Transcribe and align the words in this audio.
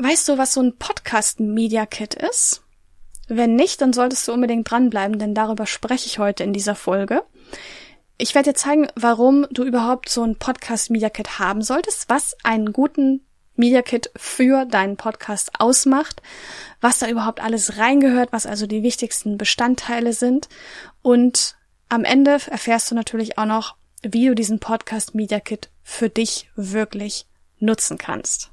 Weißt 0.00 0.28
du, 0.28 0.38
was 0.38 0.54
so 0.54 0.60
ein 0.60 0.76
Podcast 0.76 1.40
Media 1.40 1.84
Kit 1.84 2.14
ist? 2.14 2.62
Wenn 3.26 3.56
nicht, 3.56 3.80
dann 3.80 3.92
solltest 3.92 4.28
du 4.28 4.32
unbedingt 4.32 4.70
dranbleiben, 4.70 5.18
denn 5.18 5.34
darüber 5.34 5.66
spreche 5.66 6.06
ich 6.06 6.20
heute 6.20 6.44
in 6.44 6.52
dieser 6.52 6.76
Folge. 6.76 7.24
Ich 8.16 8.36
werde 8.36 8.50
dir 8.50 8.56
zeigen, 8.56 8.86
warum 8.94 9.48
du 9.50 9.64
überhaupt 9.64 10.08
so 10.08 10.22
ein 10.22 10.36
Podcast 10.36 10.90
Media 10.90 11.10
Kit 11.10 11.40
haben 11.40 11.62
solltest, 11.62 12.08
was 12.08 12.36
einen 12.44 12.72
guten 12.72 13.26
Media 13.56 13.82
Kit 13.82 14.12
für 14.14 14.66
deinen 14.66 14.96
Podcast 14.96 15.50
ausmacht, 15.58 16.22
was 16.80 17.00
da 17.00 17.08
überhaupt 17.08 17.42
alles 17.42 17.76
reingehört, 17.76 18.32
was 18.32 18.46
also 18.46 18.68
die 18.68 18.84
wichtigsten 18.84 19.36
Bestandteile 19.36 20.12
sind. 20.12 20.48
Und 21.02 21.56
am 21.88 22.04
Ende 22.04 22.38
erfährst 22.48 22.88
du 22.88 22.94
natürlich 22.94 23.36
auch 23.36 23.46
noch, 23.46 23.74
wie 24.02 24.26
du 24.28 24.36
diesen 24.36 24.60
Podcast 24.60 25.16
Media 25.16 25.40
Kit 25.40 25.70
für 25.82 26.08
dich 26.08 26.48
wirklich 26.54 27.26
nutzen 27.58 27.98
kannst. 27.98 28.52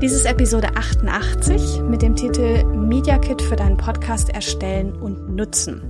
Dies 0.00 0.12
ist 0.12 0.24
Episode 0.24 0.76
88 0.76 1.82
mit 1.82 2.00
dem 2.00 2.16
Titel 2.16 2.64
Media 2.64 3.18
Kit 3.18 3.42
für 3.42 3.54
deinen 3.54 3.76
Podcast 3.76 4.30
erstellen 4.30 4.98
und 4.98 5.36
nutzen. 5.36 5.82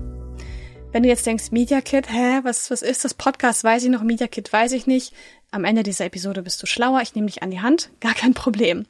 Wenn 0.91 1.05
du 1.05 1.09
jetzt 1.09 1.27
denkst, 1.27 1.53
Media 1.53 1.81
Kit, 1.81 2.11
hä, 2.11 2.41
was, 2.43 2.73
was 2.73 2.83
ist 2.83 3.05
das? 3.05 3.15
Podcast 3.15 3.63
weiß 3.63 3.85
ich 3.85 3.89
noch, 3.89 4.03
Media 4.03 4.27
Kit 4.27 4.53
weiß 4.53 4.73
ich 4.73 4.89
nicht. 4.89 5.15
Am 5.53 5.65
Ende 5.65 5.85
dieser 5.85 6.07
Episode 6.07 6.43
bist 6.43 6.61
du 6.61 6.67
schlauer, 6.67 7.03
ich 7.03 7.15
nehme 7.15 7.29
dich 7.29 7.45
an 7.45 7.53
die 7.53 7.61
Hand, 7.61 7.91
gar 8.01 8.15
kein 8.15 8.35
Problem. 8.35 8.85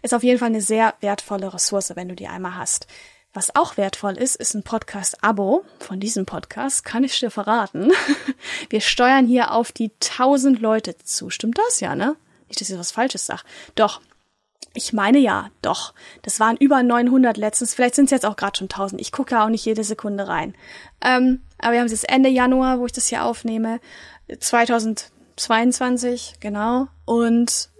Ist 0.00 0.14
auf 0.14 0.22
jeden 0.22 0.38
Fall 0.38 0.48
eine 0.48 0.62
sehr 0.62 0.94
wertvolle 1.00 1.52
Ressource, 1.52 1.92
wenn 1.94 2.08
du 2.08 2.14
die 2.14 2.28
einmal 2.28 2.56
hast. 2.56 2.86
Was 3.34 3.54
auch 3.54 3.76
wertvoll 3.76 4.16
ist, 4.16 4.34
ist 4.34 4.54
ein 4.54 4.62
Podcast-Abo 4.62 5.66
von 5.78 6.00
diesem 6.00 6.24
Podcast, 6.24 6.86
kann 6.86 7.04
ich 7.04 7.20
dir 7.20 7.30
verraten. 7.30 7.92
Wir 8.70 8.80
steuern 8.80 9.26
hier 9.26 9.52
auf 9.52 9.72
die 9.72 9.90
1000 10.02 10.58
Leute 10.58 10.96
zu. 10.96 11.28
Stimmt 11.28 11.58
das? 11.58 11.80
Ja, 11.80 11.94
ne? 11.94 12.16
Nicht, 12.48 12.62
dass 12.62 12.70
ich 12.70 12.78
was 12.78 12.92
Falsches 12.92 13.26
sage. 13.26 13.42
Doch, 13.74 14.00
ich 14.74 14.92
meine 14.92 15.18
ja, 15.18 15.50
doch. 15.62 15.94
Das 16.22 16.40
waren 16.40 16.56
über 16.56 16.82
900 16.82 17.36
letztens. 17.36 17.74
Vielleicht 17.74 17.94
sind 17.94 18.06
es 18.06 18.10
jetzt 18.10 18.26
auch 18.26 18.34
gerade 18.36 18.58
schon 18.58 18.66
1000. 18.66 19.00
Ich 19.00 19.12
gucke 19.12 19.36
ja 19.36 19.44
auch 19.44 19.48
nicht 19.48 19.64
jede 19.64 19.84
Sekunde 19.84 20.26
rein. 20.26 20.54
Ähm, 21.00 21.40
aber 21.58 21.72
wir 21.72 21.78
haben 21.78 21.86
es 21.86 21.92
jetzt 21.92 22.08
Ende 22.08 22.28
Januar, 22.28 22.80
wo 22.80 22.86
ich 22.86 22.92
das 22.92 23.06
hier 23.06 23.24
aufnehme. 23.24 23.78
2022, 24.38 26.34
genau. 26.40 26.88
Und 27.04 27.70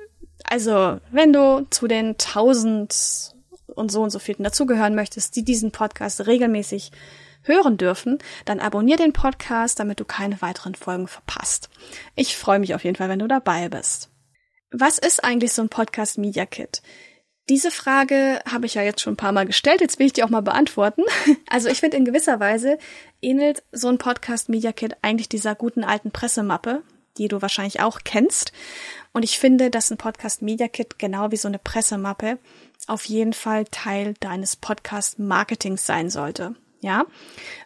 also, 0.45 1.01
wenn 1.11 1.33
du 1.33 1.67
zu 1.71 1.89
den 1.89 2.11
1000 2.11 3.35
und 3.75 3.91
so 3.91 4.03
und 4.03 4.11
so 4.11 4.21
vielen 4.21 4.45
dazugehören 4.45 4.95
möchtest, 4.95 5.35
die 5.35 5.43
diesen 5.43 5.73
Podcast 5.73 6.27
regelmäßig 6.27 6.93
hören 7.43 7.77
dürfen, 7.77 8.19
dann 8.45 8.61
abonnier 8.61 8.97
den 8.97 9.13
Podcast, 9.13 9.81
damit 9.81 9.99
du 9.99 10.05
keine 10.05 10.41
weiteren 10.41 10.77
Folgen 10.77 11.09
verpasst. 11.09 11.69
Ich 12.15 12.37
freue 12.37 12.61
mich 12.61 12.75
auf 12.75 12.85
jeden 12.85 12.97
Fall, 12.97 13.09
wenn 13.09 13.19
du 13.19 13.27
dabei 13.27 13.69
bist. 13.69 14.11
Was 14.77 14.99
ist 14.99 15.23
eigentlich 15.23 15.53
so 15.53 15.63
ein 15.63 15.69
Podcast 15.69 16.19
Media 16.19 16.47
Kit? 16.47 16.83
Diese 17.49 17.71
Frage 17.71 18.41
habe 18.45 18.67
ich 18.67 18.75
ja 18.75 18.83
jetzt 18.83 19.01
schon 19.01 19.13
ein 19.13 19.17
paar 19.17 19.31
Mal 19.31 19.47
gestellt, 19.47 19.81
jetzt 19.81 20.01
will 20.01 20.07
ich 20.07 20.15
die 20.15 20.25
auch 20.25 20.31
mal 20.31 20.43
beantworten. 20.43 21.03
Also 21.49 21.69
ich 21.69 21.79
finde 21.79 21.97
in 21.97 22.05
gewisser 22.05 22.41
Weise 22.41 22.79
ähnelt 23.23 23.63
so 23.71 23.87
ein 23.87 23.99
Podcast 23.99 24.49
Media 24.49 24.73
Kit 24.73 24.97
eigentlich 25.01 25.29
dieser 25.29 25.55
guten 25.55 25.85
alten 25.85 26.11
Pressemappe, 26.11 26.83
die 27.19 27.29
du 27.29 27.41
wahrscheinlich 27.41 27.83
auch 27.83 28.01
kennst. 28.03 28.51
Und 29.13 29.23
ich 29.23 29.39
finde, 29.39 29.71
dass 29.71 29.93
ein 29.93 29.97
Podcast 29.97 30.43
Media 30.43 30.67
Kit 30.67 30.99
genau 30.99 31.31
wie 31.31 31.37
so 31.37 31.47
eine 31.47 31.61
Pressemappe 31.61 32.39
auf 32.89 33.05
jeden 33.05 33.33
Fall 33.33 33.67
Teil 33.67 34.15
deines 34.19 34.57
Podcast 34.57 35.21
Marketings 35.21 35.87
sein 35.87 36.11
sollte. 36.11 36.57
Ja, 36.81 37.05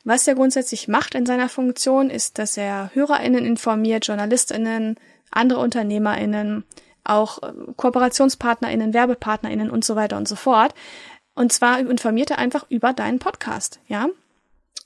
was 0.04 0.28
er 0.28 0.34
grundsätzlich 0.34 0.88
macht 0.88 1.14
in 1.14 1.24
seiner 1.24 1.48
Funktion 1.48 2.10
ist, 2.10 2.38
dass 2.38 2.58
er 2.58 2.90
HörerInnen 2.92 3.46
informiert, 3.46 4.06
JournalistInnen, 4.06 4.96
andere 5.30 5.60
UnternehmerInnen, 5.60 6.64
auch 7.08 7.42
äh, 7.42 7.52
KooperationspartnerInnen, 7.76 8.94
WerbepartnerInnen 8.94 9.70
und 9.70 9.84
so 9.84 9.96
weiter 9.96 10.16
und 10.16 10.28
so 10.28 10.36
fort. 10.36 10.74
Und 11.34 11.52
zwar 11.52 11.78
informiert 11.78 12.30
er 12.30 12.38
einfach 12.38 12.66
über 12.68 12.92
deinen 12.92 13.18
Podcast, 13.18 13.80
ja. 13.86 14.08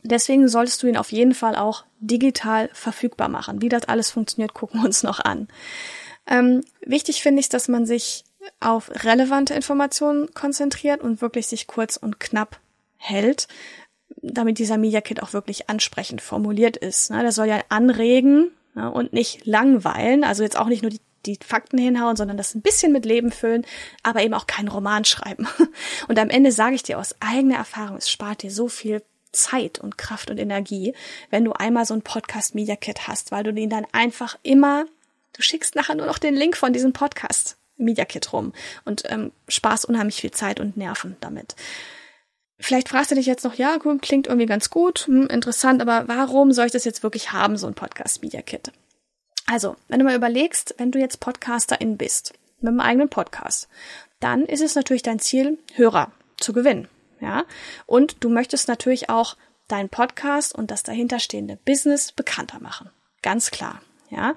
Deswegen 0.05 0.49
solltest 0.49 0.83
du 0.83 0.89
ihn 0.89 0.97
auf 0.97 1.13
jeden 1.13 1.35
Fall 1.35 1.55
auch 1.55 1.85
digital 2.01 2.69
verfügbar 2.73 3.29
machen. 3.29 3.63
Wie 3.63 3.69
das 3.69 3.85
alles 3.85 4.11
funktioniert, 4.11 4.53
gucken 4.53 4.81
wir 4.81 4.87
uns 4.87 5.03
noch 5.03 5.21
an. 5.21 5.49
Ähm, 6.27 6.63
wichtig 6.85 7.23
finde 7.23 7.41
ich, 7.41 7.49
dass 7.49 7.69
man 7.69 7.87
sich 7.87 8.25
auf 8.61 8.91
relevante 9.05 9.55
Informationen 9.55 10.35
konzentriert 10.35 11.01
und 11.01 11.21
wirklich 11.21 11.47
sich 11.47 11.67
kurz 11.67 11.97
und 11.97 12.19
knapp 12.21 12.59
hält, 12.97 13.49
damit 14.21 14.59
dieser 14.59 14.79
Media 14.79 15.01
Kit 15.01 15.23
auch 15.23 15.33
wirklich 15.33 15.71
ansprechend 15.71 16.21
formuliert 16.21 16.77
ist. 16.77 17.11
Ne? 17.11 17.23
Der 17.23 17.33
soll 17.33 17.47
ja 17.47 17.61
anregen 17.69 18.51
ne, 18.75 18.91
und 18.91 19.13
nicht 19.13 19.47
langweilen, 19.47 20.25
also 20.25 20.43
jetzt 20.43 20.59
auch 20.59 20.67
nicht 20.67 20.83
nur 20.83 20.91
die 20.91 21.01
die 21.27 21.39
Fakten 21.45 21.79
hinhauen, 21.79 22.17
sondern 22.17 22.37
das 22.37 22.55
ein 22.55 22.63
bisschen 22.63 22.93
mit 22.93 23.05
Leben 23.05 23.31
füllen, 23.31 23.67
aber 24.03 24.23
eben 24.23 24.35
auch 24.35 24.47
keinen 24.47 24.69
Roman 24.69 25.05
schreiben. 25.05 25.47
Und 26.09 26.19
am 26.19 26.31
Ende 26.31 26.53
sage 26.53 26.75
ich 26.75 26.83
dir 26.83 26.99
aus 26.99 27.15
eigener 27.21 27.57
Erfahrung, 27.57 27.97
es 27.97 28.11
spart 28.11 28.43
dir 28.43 28.51
so 28.51 28.69
viel 28.69 29.03
Zeit 29.33 29.79
und 29.79 29.97
Kraft 29.97 30.31
und 30.31 30.39
Energie, 30.39 30.95
wenn 31.31 31.45
du 31.45 31.55
einmal 31.55 31.87
so 31.87 31.95
ein 31.95 32.03
Podcast 32.03 32.55
Media 32.55 32.77
Kit 32.77 33.09
hast, 33.09 33.33
weil 33.33 33.45
du 33.45 33.53
den 33.53 33.71
dann 33.71 33.87
einfach 33.93 34.39
immer, 34.43 34.85
du 35.33 35.43
schickst 35.43 35.75
nachher 35.75 35.95
nur 35.95 36.07
noch 36.07 36.19
den 36.19 36.35
Link 36.35 36.57
von 36.57 36.75
diesem 36.75 36.93
Podcast 36.93 37.57
Media 37.79 38.05
Kit 38.05 38.33
rum 38.33 38.53
und 38.85 39.05
ähm, 39.07 39.33
sparst 39.49 39.87
unheimlich 39.87 40.21
viel 40.21 40.33
Zeit 40.33 40.61
und 40.61 40.77
Nerven 40.77 41.17
damit. 41.21 41.57
Vielleicht 42.59 42.91
fragst 42.91 43.11
du 43.11 43.17
dich 43.17 43.27
jetzt 43.27 43.45
noch, 43.45 43.55
ja, 43.55 43.79
klingt 44.01 44.29
irgendwie 44.29 44.47
ganz 44.47 44.71
gut, 44.71 45.07
hm, 45.07 45.27
interessant, 45.27 45.83
aber 45.83 46.07
warum 46.07 46.53
soll 46.53 46.67
ich 46.67 46.73
das 46.73 46.85
jetzt 46.85 47.03
wirklich 47.03 47.33
haben, 47.33 47.57
so 47.57 47.67
ein 47.67 47.75
Podcast 47.75 48.23
Media 48.23 48.43
Kit? 48.43 48.71
Also, 49.47 49.77
wenn 49.89 49.99
du 49.99 50.05
mal 50.05 50.17
überlegst, 50.17 50.75
wenn 50.79 50.93
du 50.93 50.99
jetzt 50.99 51.21
Podcasterin 51.21 51.97
bist, 51.97 52.35
mit 52.61 52.69
einem 52.69 52.81
eigenen 52.81 53.09
Podcast, 53.09 53.69
dann 54.21 54.47
ist 54.47 54.63
es 54.63 54.75
natürlich 54.75 55.03
dein 55.03 55.19
Ziel, 55.19 55.59
Hörer 55.75 56.13
zu 56.39 56.53
gewinnen. 56.53 56.89
Ja, 57.21 57.45
und 57.87 58.25
du 58.25 58.29
möchtest 58.29 58.69
natürlich 58.69 59.09
auch 59.09 59.37
deinen 59.69 59.89
Podcast 59.89 60.55
und 60.55 60.71
das 60.71 60.83
dahinterstehende 60.83 61.57
Business 61.65 62.13
bekannter 62.13 62.61
machen. 62.61 62.91
Ganz 63.23 63.51
klar. 63.51 63.81
Ja. 64.11 64.35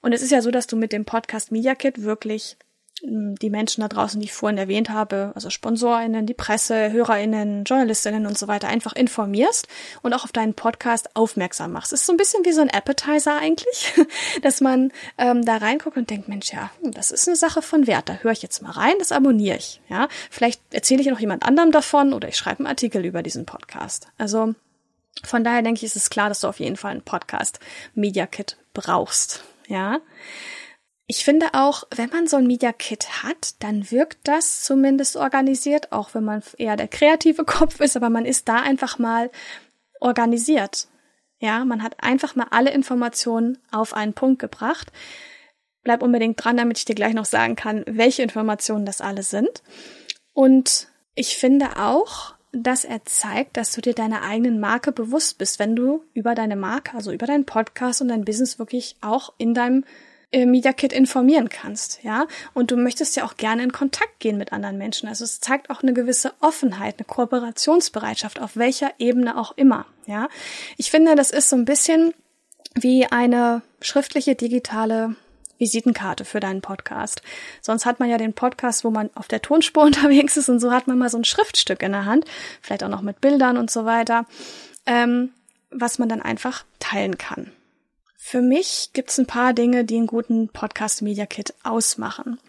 Und 0.00 0.12
es 0.12 0.22
ist 0.22 0.30
ja 0.30 0.42
so, 0.42 0.50
dass 0.50 0.66
du 0.66 0.76
mit 0.76 0.92
dem 0.92 1.04
Podcast 1.04 1.50
Media 1.50 1.74
Kit 1.74 2.02
wirklich 2.02 2.56
die 3.02 3.50
Menschen 3.50 3.82
da 3.82 3.88
draußen, 3.88 4.20
die 4.20 4.26
ich 4.26 4.32
vorhin 4.32 4.58
erwähnt 4.58 4.90
habe, 4.90 5.32
also 5.34 5.50
SponsorInnen, 5.50 6.26
die 6.26 6.34
Presse, 6.34 6.90
HörerInnen, 6.92 7.64
JournalistInnen 7.64 8.26
und 8.26 8.38
so 8.38 8.48
weiter, 8.48 8.68
einfach 8.68 8.92
informierst 8.92 9.68
und 10.02 10.12
auch 10.14 10.24
auf 10.24 10.32
deinen 10.32 10.54
Podcast 10.54 11.14
aufmerksam 11.14 11.72
machst. 11.72 11.92
Ist 11.92 12.06
so 12.06 12.12
ein 12.12 12.16
bisschen 12.16 12.44
wie 12.44 12.52
so 12.52 12.60
ein 12.60 12.70
Appetizer 12.70 13.38
eigentlich, 13.38 13.94
dass 14.42 14.60
man 14.60 14.92
ähm, 15.16 15.44
da 15.44 15.56
reinguckt 15.56 15.96
und 15.96 16.10
denkt, 16.10 16.28
Mensch, 16.28 16.52
ja, 16.52 16.70
das 16.82 17.10
ist 17.10 17.28
eine 17.28 17.36
Sache 17.36 17.62
von 17.62 17.86
Wert, 17.86 18.08
da 18.08 18.14
höre 18.14 18.32
ich 18.32 18.42
jetzt 18.42 18.62
mal 18.62 18.72
rein, 18.72 18.94
das 18.98 19.12
abonniere 19.12 19.56
ich. 19.56 19.80
Ja, 19.88 20.08
Vielleicht 20.30 20.60
erzähle 20.72 21.00
ich 21.00 21.08
noch 21.08 21.20
jemand 21.20 21.44
anderem 21.44 21.72
davon 21.72 22.12
oder 22.12 22.28
ich 22.28 22.36
schreibe 22.36 22.60
einen 22.60 22.66
Artikel 22.66 23.04
über 23.04 23.22
diesen 23.22 23.46
Podcast. 23.46 24.08
Also 24.18 24.54
von 25.24 25.44
daher 25.44 25.62
denke 25.62 25.78
ich, 25.78 25.84
ist 25.84 25.96
es 25.96 26.10
klar, 26.10 26.28
dass 26.28 26.40
du 26.40 26.48
auf 26.48 26.60
jeden 26.60 26.76
Fall 26.76 26.92
einen 26.92 27.02
Podcast 27.02 27.60
Media 27.94 28.26
Kit 28.26 28.56
brauchst. 28.74 29.44
Ja. 29.66 30.00
Ich 31.10 31.24
finde 31.24 31.54
auch, 31.54 31.84
wenn 31.96 32.10
man 32.10 32.26
so 32.26 32.36
ein 32.36 32.46
Media 32.46 32.70
Kit 32.70 33.22
hat, 33.22 33.54
dann 33.60 33.90
wirkt 33.90 34.18
das 34.24 34.62
zumindest 34.62 35.16
organisiert, 35.16 35.90
auch 35.90 36.12
wenn 36.12 36.22
man 36.22 36.42
eher 36.58 36.76
der 36.76 36.86
kreative 36.86 37.44
Kopf 37.46 37.80
ist, 37.80 37.96
aber 37.96 38.10
man 38.10 38.26
ist 38.26 38.46
da 38.46 38.56
einfach 38.56 38.98
mal 38.98 39.30
organisiert. 40.00 40.86
Ja, 41.40 41.64
man 41.64 41.82
hat 41.82 42.02
einfach 42.04 42.36
mal 42.36 42.48
alle 42.50 42.72
Informationen 42.72 43.56
auf 43.70 43.94
einen 43.94 44.12
Punkt 44.12 44.38
gebracht. 44.38 44.92
Bleib 45.82 46.02
unbedingt 46.02 46.44
dran, 46.44 46.58
damit 46.58 46.76
ich 46.76 46.84
dir 46.84 46.94
gleich 46.94 47.14
noch 47.14 47.24
sagen 47.24 47.56
kann, 47.56 47.84
welche 47.86 48.22
Informationen 48.22 48.84
das 48.84 49.00
alle 49.00 49.22
sind. 49.22 49.62
Und 50.34 50.88
ich 51.14 51.38
finde 51.38 51.78
auch, 51.78 52.34
dass 52.52 52.84
er 52.84 53.06
zeigt, 53.06 53.56
dass 53.56 53.72
du 53.72 53.80
dir 53.80 53.94
deiner 53.94 54.22
eigenen 54.22 54.60
Marke 54.60 54.92
bewusst 54.92 55.38
bist, 55.38 55.58
wenn 55.58 55.74
du 55.74 56.04
über 56.12 56.34
deine 56.34 56.56
Marke, 56.56 56.94
also 56.94 57.12
über 57.12 57.26
deinen 57.26 57.46
Podcast 57.46 58.02
und 58.02 58.08
dein 58.08 58.26
Business 58.26 58.58
wirklich 58.58 58.96
auch 59.00 59.32
in 59.38 59.54
deinem 59.54 59.84
äh, 60.30 60.44
Media 60.44 60.72
Kit 60.72 60.92
informieren 60.92 61.48
kannst, 61.48 62.02
ja. 62.02 62.26
Und 62.54 62.70
du 62.70 62.76
möchtest 62.76 63.16
ja 63.16 63.24
auch 63.24 63.36
gerne 63.36 63.62
in 63.62 63.72
Kontakt 63.72 64.20
gehen 64.20 64.36
mit 64.36 64.52
anderen 64.52 64.78
Menschen. 64.78 65.08
Also 65.08 65.24
es 65.24 65.40
zeigt 65.40 65.70
auch 65.70 65.82
eine 65.82 65.94
gewisse 65.94 66.34
Offenheit, 66.40 66.96
eine 66.98 67.06
Kooperationsbereitschaft, 67.06 68.40
auf 68.40 68.56
welcher 68.56 68.92
Ebene 68.98 69.38
auch 69.38 69.56
immer, 69.56 69.86
ja. 70.06 70.28
Ich 70.76 70.90
finde, 70.90 71.14
das 71.14 71.30
ist 71.30 71.48
so 71.48 71.56
ein 71.56 71.64
bisschen 71.64 72.12
wie 72.74 73.06
eine 73.06 73.62
schriftliche 73.80 74.34
digitale 74.34 75.16
Visitenkarte 75.58 76.24
für 76.24 76.40
deinen 76.40 76.60
Podcast. 76.60 77.22
Sonst 77.60 77.84
hat 77.84 78.00
man 78.00 78.08
ja 78.08 78.18
den 78.18 78.32
Podcast, 78.32 78.84
wo 78.84 78.90
man 78.90 79.10
auf 79.14 79.28
der 79.28 79.42
Tonspur 79.42 79.82
unterwegs 79.86 80.36
ist 80.36 80.48
und 80.48 80.60
so 80.60 80.72
hat 80.72 80.86
man 80.86 80.98
mal 80.98 81.10
so 81.10 81.18
ein 81.18 81.24
Schriftstück 81.24 81.82
in 81.82 81.92
der 81.92 82.04
Hand, 82.04 82.24
vielleicht 82.62 82.84
auch 82.84 82.88
noch 82.88 83.02
mit 83.02 83.20
Bildern 83.20 83.56
und 83.56 83.70
so 83.70 83.84
weiter, 83.84 84.26
ähm, 84.86 85.30
was 85.70 85.98
man 85.98 86.08
dann 86.08 86.22
einfach 86.22 86.64
teilen 86.78 87.18
kann. 87.18 87.52
Für 88.20 88.42
mich 88.42 88.90
gibt 88.92 89.10
es 89.10 89.18
ein 89.18 89.26
paar 89.26 89.54
Dinge, 89.54 89.84
die 89.84 89.96
einen 89.96 90.08
guten 90.08 90.48
Podcast 90.48 91.02
Media 91.02 91.24
Kit 91.24 91.54
ausmachen. 91.62 92.40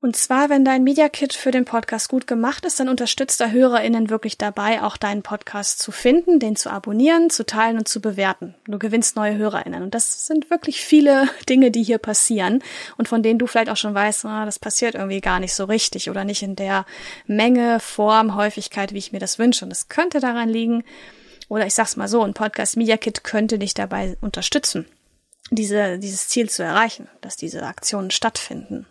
Und 0.00 0.16
zwar, 0.16 0.48
wenn 0.48 0.64
dein 0.64 0.84
Media 0.84 1.10
Kit 1.10 1.34
für 1.34 1.50
den 1.50 1.66
Podcast 1.66 2.08
gut 2.08 2.26
gemacht 2.26 2.64
ist, 2.64 2.80
dann 2.80 2.88
unterstützt 2.88 3.40
der 3.40 3.50
HörerInnen 3.50 4.08
wirklich 4.08 4.38
dabei, 4.38 4.80
auch 4.82 4.96
deinen 4.96 5.22
Podcast 5.22 5.80
zu 5.80 5.92
finden, 5.92 6.38
den 6.38 6.56
zu 6.56 6.70
abonnieren, 6.70 7.30
zu 7.30 7.44
teilen 7.44 7.78
und 7.78 7.88
zu 7.88 8.00
bewerten. 8.00 8.54
Du 8.66 8.78
gewinnst 8.78 9.16
neue 9.16 9.36
HörerInnen. 9.36 9.82
Und 9.82 9.94
das 9.94 10.26
sind 10.28 10.50
wirklich 10.50 10.80
viele 10.80 11.28
Dinge, 11.48 11.72
die 11.72 11.82
hier 11.82 11.98
passieren 11.98 12.62
und 12.96 13.08
von 13.08 13.24
denen 13.24 13.40
du 13.40 13.48
vielleicht 13.48 13.70
auch 13.70 13.76
schon 13.76 13.92
weißt, 13.92 14.24
ah, 14.24 14.44
das 14.46 14.60
passiert 14.60 14.94
irgendwie 14.94 15.20
gar 15.20 15.40
nicht 15.40 15.52
so 15.52 15.64
richtig 15.64 16.08
oder 16.08 16.24
nicht 16.24 16.42
in 16.42 16.54
der 16.54 16.86
Menge, 17.26 17.80
Form, 17.80 18.36
Häufigkeit, 18.36 18.94
wie 18.94 18.98
ich 18.98 19.12
mir 19.12 19.20
das 19.20 19.40
wünsche. 19.40 19.64
Und 19.64 19.72
es 19.72 19.88
könnte 19.88 20.20
daran 20.20 20.48
liegen, 20.48 20.84
oder 21.50 21.66
ich 21.66 21.74
sag's 21.74 21.96
mal 21.96 22.08
so, 22.08 22.22
ein 22.22 22.32
Podcast 22.32 22.78
Media 22.78 22.96
Kit 22.96 23.24
könnte 23.24 23.58
dich 23.58 23.74
dabei 23.74 24.16
unterstützen, 24.22 24.86
diese, 25.50 25.98
dieses 25.98 26.28
Ziel 26.28 26.48
zu 26.48 26.62
erreichen, 26.62 27.08
dass 27.20 27.36
diese 27.36 27.64
Aktionen 27.64 28.10
stattfinden. 28.10 28.86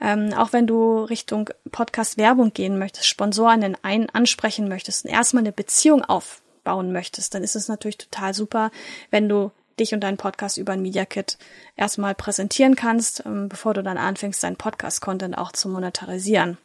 Ähm, 0.00 0.34
auch 0.34 0.52
wenn 0.52 0.66
du 0.66 1.04
Richtung 1.04 1.48
Podcast-Werbung 1.70 2.52
gehen 2.52 2.78
möchtest, 2.78 3.06
Sponsoren 3.06 3.76
einen 3.82 4.10
ansprechen 4.10 4.68
möchtest 4.68 5.04
und 5.04 5.12
erstmal 5.12 5.44
eine 5.44 5.52
Beziehung 5.52 6.04
aufbauen 6.04 6.92
möchtest, 6.92 7.34
dann 7.34 7.44
ist 7.44 7.56
es 7.56 7.68
natürlich 7.68 7.98
total 7.98 8.34
super, 8.34 8.70
wenn 9.10 9.28
du 9.28 9.52
dich 9.78 9.94
und 9.94 10.00
deinen 10.00 10.16
Podcast 10.16 10.58
über 10.58 10.72
ein 10.72 10.82
Media 10.82 11.04
Kit 11.04 11.38
erstmal 11.76 12.16
präsentieren 12.16 12.74
kannst, 12.74 13.24
ähm, 13.24 13.48
bevor 13.48 13.74
du 13.74 13.82
dann 13.82 13.96
anfängst, 13.96 14.42
deinen 14.42 14.56
Podcast-Content 14.56 15.38
auch 15.38 15.52
zu 15.52 15.68
monetarisieren. 15.68 16.58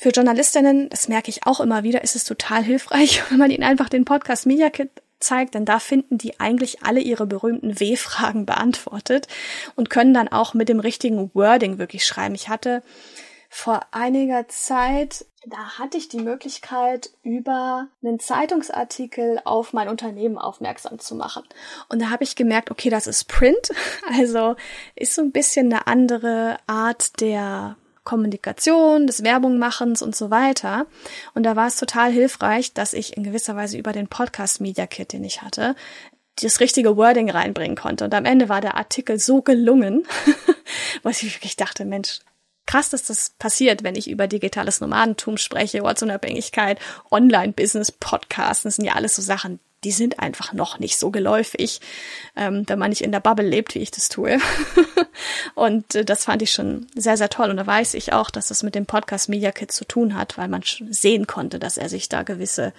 Für 0.00 0.10
Journalistinnen, 0.10 0.88
das 0.90 1.08
merke 1.08 1.28
ich 1.28 1.44
auch 1.44 1.58
immer 1.58 1.82
wieder, 1.82 2.04
ist 2.04 2.14
es 2.14 2.22
total 2.22 2.62
hilfreich, 2.62 3.20
wenn 3.30 3.38
man 3.38 3.50
ihnen 3.50 3.64
einfach 3.64 3.88
den 3.88 4.04
Podcast 4.04 4.46
Media 4.46 4.70
Kit 4.70 4.90
zeigt, 5.18 5.56
denn 5.56 5.64
da 5.64 5.80
finden 5.80 6.18
die 6.18 6.38
eigentlich 6.38 6.84
alle 6.84 7.00
ihre 7.00 7.26
berühmten 7.26 7.80
W-Fragen 7.80 8.46
beantwortet 8.46 9.26
und 9.74 9.90
können 9.90 10.14
dann 10.14 10.28
auch 10.28 10.54
mit 10.54 10.68
dem 10.68 10.78
richtigen 10.78 11.32
Wording 11.34 11.78
wirklich 11.78 12.06
schreiben. 12.06 12.36
Ich 12.36 12.48
hatte 12.48 12.84
vor 13.48 13.80
einiger 13.90 14.46
Zeit, 14.46 15.26
da 15.44 15.80
hatte 15.80 15.98
ich 15.98 16.08
die 16.08 16.20
Möglichkeit, 16.20 17.10
über 17.24 17.88
einen 18.00 18.20
Zeitungsartikel 18.20 19.40
auf 19.44 19.72
mein 19.72 19.88
Unternehmen 19.88 20.38
aufmerksam 20.38 21.00
zu 21.00 21.16
machen. 21.16 21.42
Und 21.88 22.00
da 22.00 22.10
habe 22.10 22.22
ich 22.22 22.36
gemerkt, 22.36 22.70
okay, 22.70 22.88
das 22.88 23.08
ist 23.08 23.24
Print, 23.24 23.70
also 24.16 24.54
ist 24.94 25.16
so 25.16 25.22
ein 25.22 25.32
bisschen 25.32 25.72
eine 25.72 25.88
andere 25.88 26.58
Art 26.68 27.20
der 27.20 27.76
Kommunikation, 28.08 29.06
des 29.06 29.22
Werbungmachens 29.22 30.00
und 30.00 30.16
so 30.16 30.30
weiter. 30.30 30.86
Und 31.34 31.42
da 31.42 31.56
war 31.56 31.66
es 31.66 31.76
total 31.76 32.10
hilfreich, 32.10 32.72
dass 32.72 32.94
ich 32.94 33.18
in 33.18 33.22
gewisser 33.22 33.54
Weise 33.54 33.76
über 33.76 33.92
den 33.92 34.08
Podcast 34.08 34.62
Media 34.62 34.86
Kit, 34.86 35.12
den 35.12 35.24
ich 35.24 35.42
hatte, 35.42 35.76
das 36.40 36.60
richtige 36.60 36.96
Wording 36.96 37.30
reinbringen 37.30 37.76
konnte. 37.76 38.06
Und 38.06 38.14
am 38.14 38.24
Ende 38.24 38.48
war 38.48 38.62
der 38.62 38.78
Artikel 38.78 39.18
so 39.18 39.42
gelungen, 39.42 40.06
was 41.02 41.22
ich 41.22 41.36
wirklich 41.36 41.56
dachte, 41.56 41.84
Mensch, 41.84 42.20
krass, 42.64 42.88
dass 42.88 43.02
das 43.04 43.34
passiert, 43.38 43.82
wenn 43.82 43.94
ich 43.94 44.08
über 44.08 44.26
digitales 44.26 44.80
Nomadentum 44.80 45.36
spreche, 45.36 45.84
Ortsunabhängigkeit, 45.84 46.78
Online-Business, 47.10 47.92
Podcasts, 47.92 48.62
das 48.62 48.76
sind 48.76 48.86
ja 48.86 48.94
alles 48.94 49.16
so 49.16 49.22
Sachen, 49.22 49.60
die 49.84 49.92
sind 49.92 50.18
einfach 50.18 50.52
noch 50.52 50.78
nicht 50.78 50.98
so 50.98 51.10
geläufig, 51.10 51.80
ähm, 52.36 52.64
wenn 52.66 52.78
man 52.78 52.90
nicht 52.90 53.02
in 53.02 53.12
der 53.12 53.20
Bubble 53.20 53.46
lebt, 53.46 53.74
wie 53.74 53.80
ich 53.80 53.90
das 53.90 54.08
tue. 54.08 54.38
und 55.54 55.94
äh, 55.94 56.04
das 56.04 56.24
fand 56.24 56.42
ich 56.42 56.50
schon 56.50 56.86
sehr, 56.94 57.16
sehr 57.16 57.28
toll. 57.28 57.50
Und 57.50 57.56
da 57.56 57.66
weiß 57.66 57.94
ich 57.94 58.12
auch, 58.12 58.30
dass 58.30 58.48
das 58.48 58.62
mit 58.62 58.74
dem 58.74 58.86
Podcast 58.86 59.28
Media 59.28 59.52
Kit 59.52 59.72
zu 59.72 59.84
tun 59.84 60.14
hat, 60.14 60.36
weil 60.36 60.48
man 60.48 60.62
sehen 60.90 61.26
konnte, 61.26 61.58
dass 61.58 61.76
er 61.76 61.88
sich 61.88 62.08
da 62.08 62.22
gewisse 62.22 62.72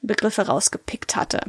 Begriffe 0.00 0.42
rausgepickt 0.42 1.16
hatte. 1.16 1.40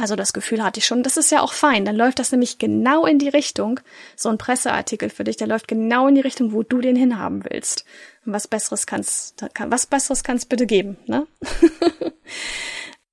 Also 0.00 0.14
das 0.14 0.32
Gefühl 0.32 0.62
hatte 0.62 0.78
ich 0.78 0.86
schon, 0.86 1.02
das 1.02 1.16
ist 1.16 1.32
ja 1.32 1.40
auch 1.42 1.52
fein. 1.52 1.84
Dann 1.84 1.96
läuft 1.96 2.20
das 2.20 2.30
nämlich 2.30 2.58
genau 2.58 3.04
in 3.04 3.18
die 3.18 3.28
Richtung, 3.28 3.80
so 4.14 4.28
ein 4.28 4.38
Presseartikel 4.38 5.10
für 5.10 5.24
dich, 5.24 5.36
der 5.36 5.48
läuft 5.48 5.66
genau 5.66 6.06
in 6.06 6.14
die 6.14 6.20
Richtung, 6.20 6.52
wo 6.52 6.62
du 6.62 6.80
den 6.80 6.94
hinhaben 6.94 7.44
willst. 7.44 7.84
Und 8.24 8.32
was 8.32 8.46
Besseres 8.46 8.86
kannst, 8.86 9.44
was 9.58 9.86
Besseres 9.86 10.22
kannst 10.22 10.48
bitte 10.48 10.66
geben, 10.66 10.98
ne? 11.06 11.26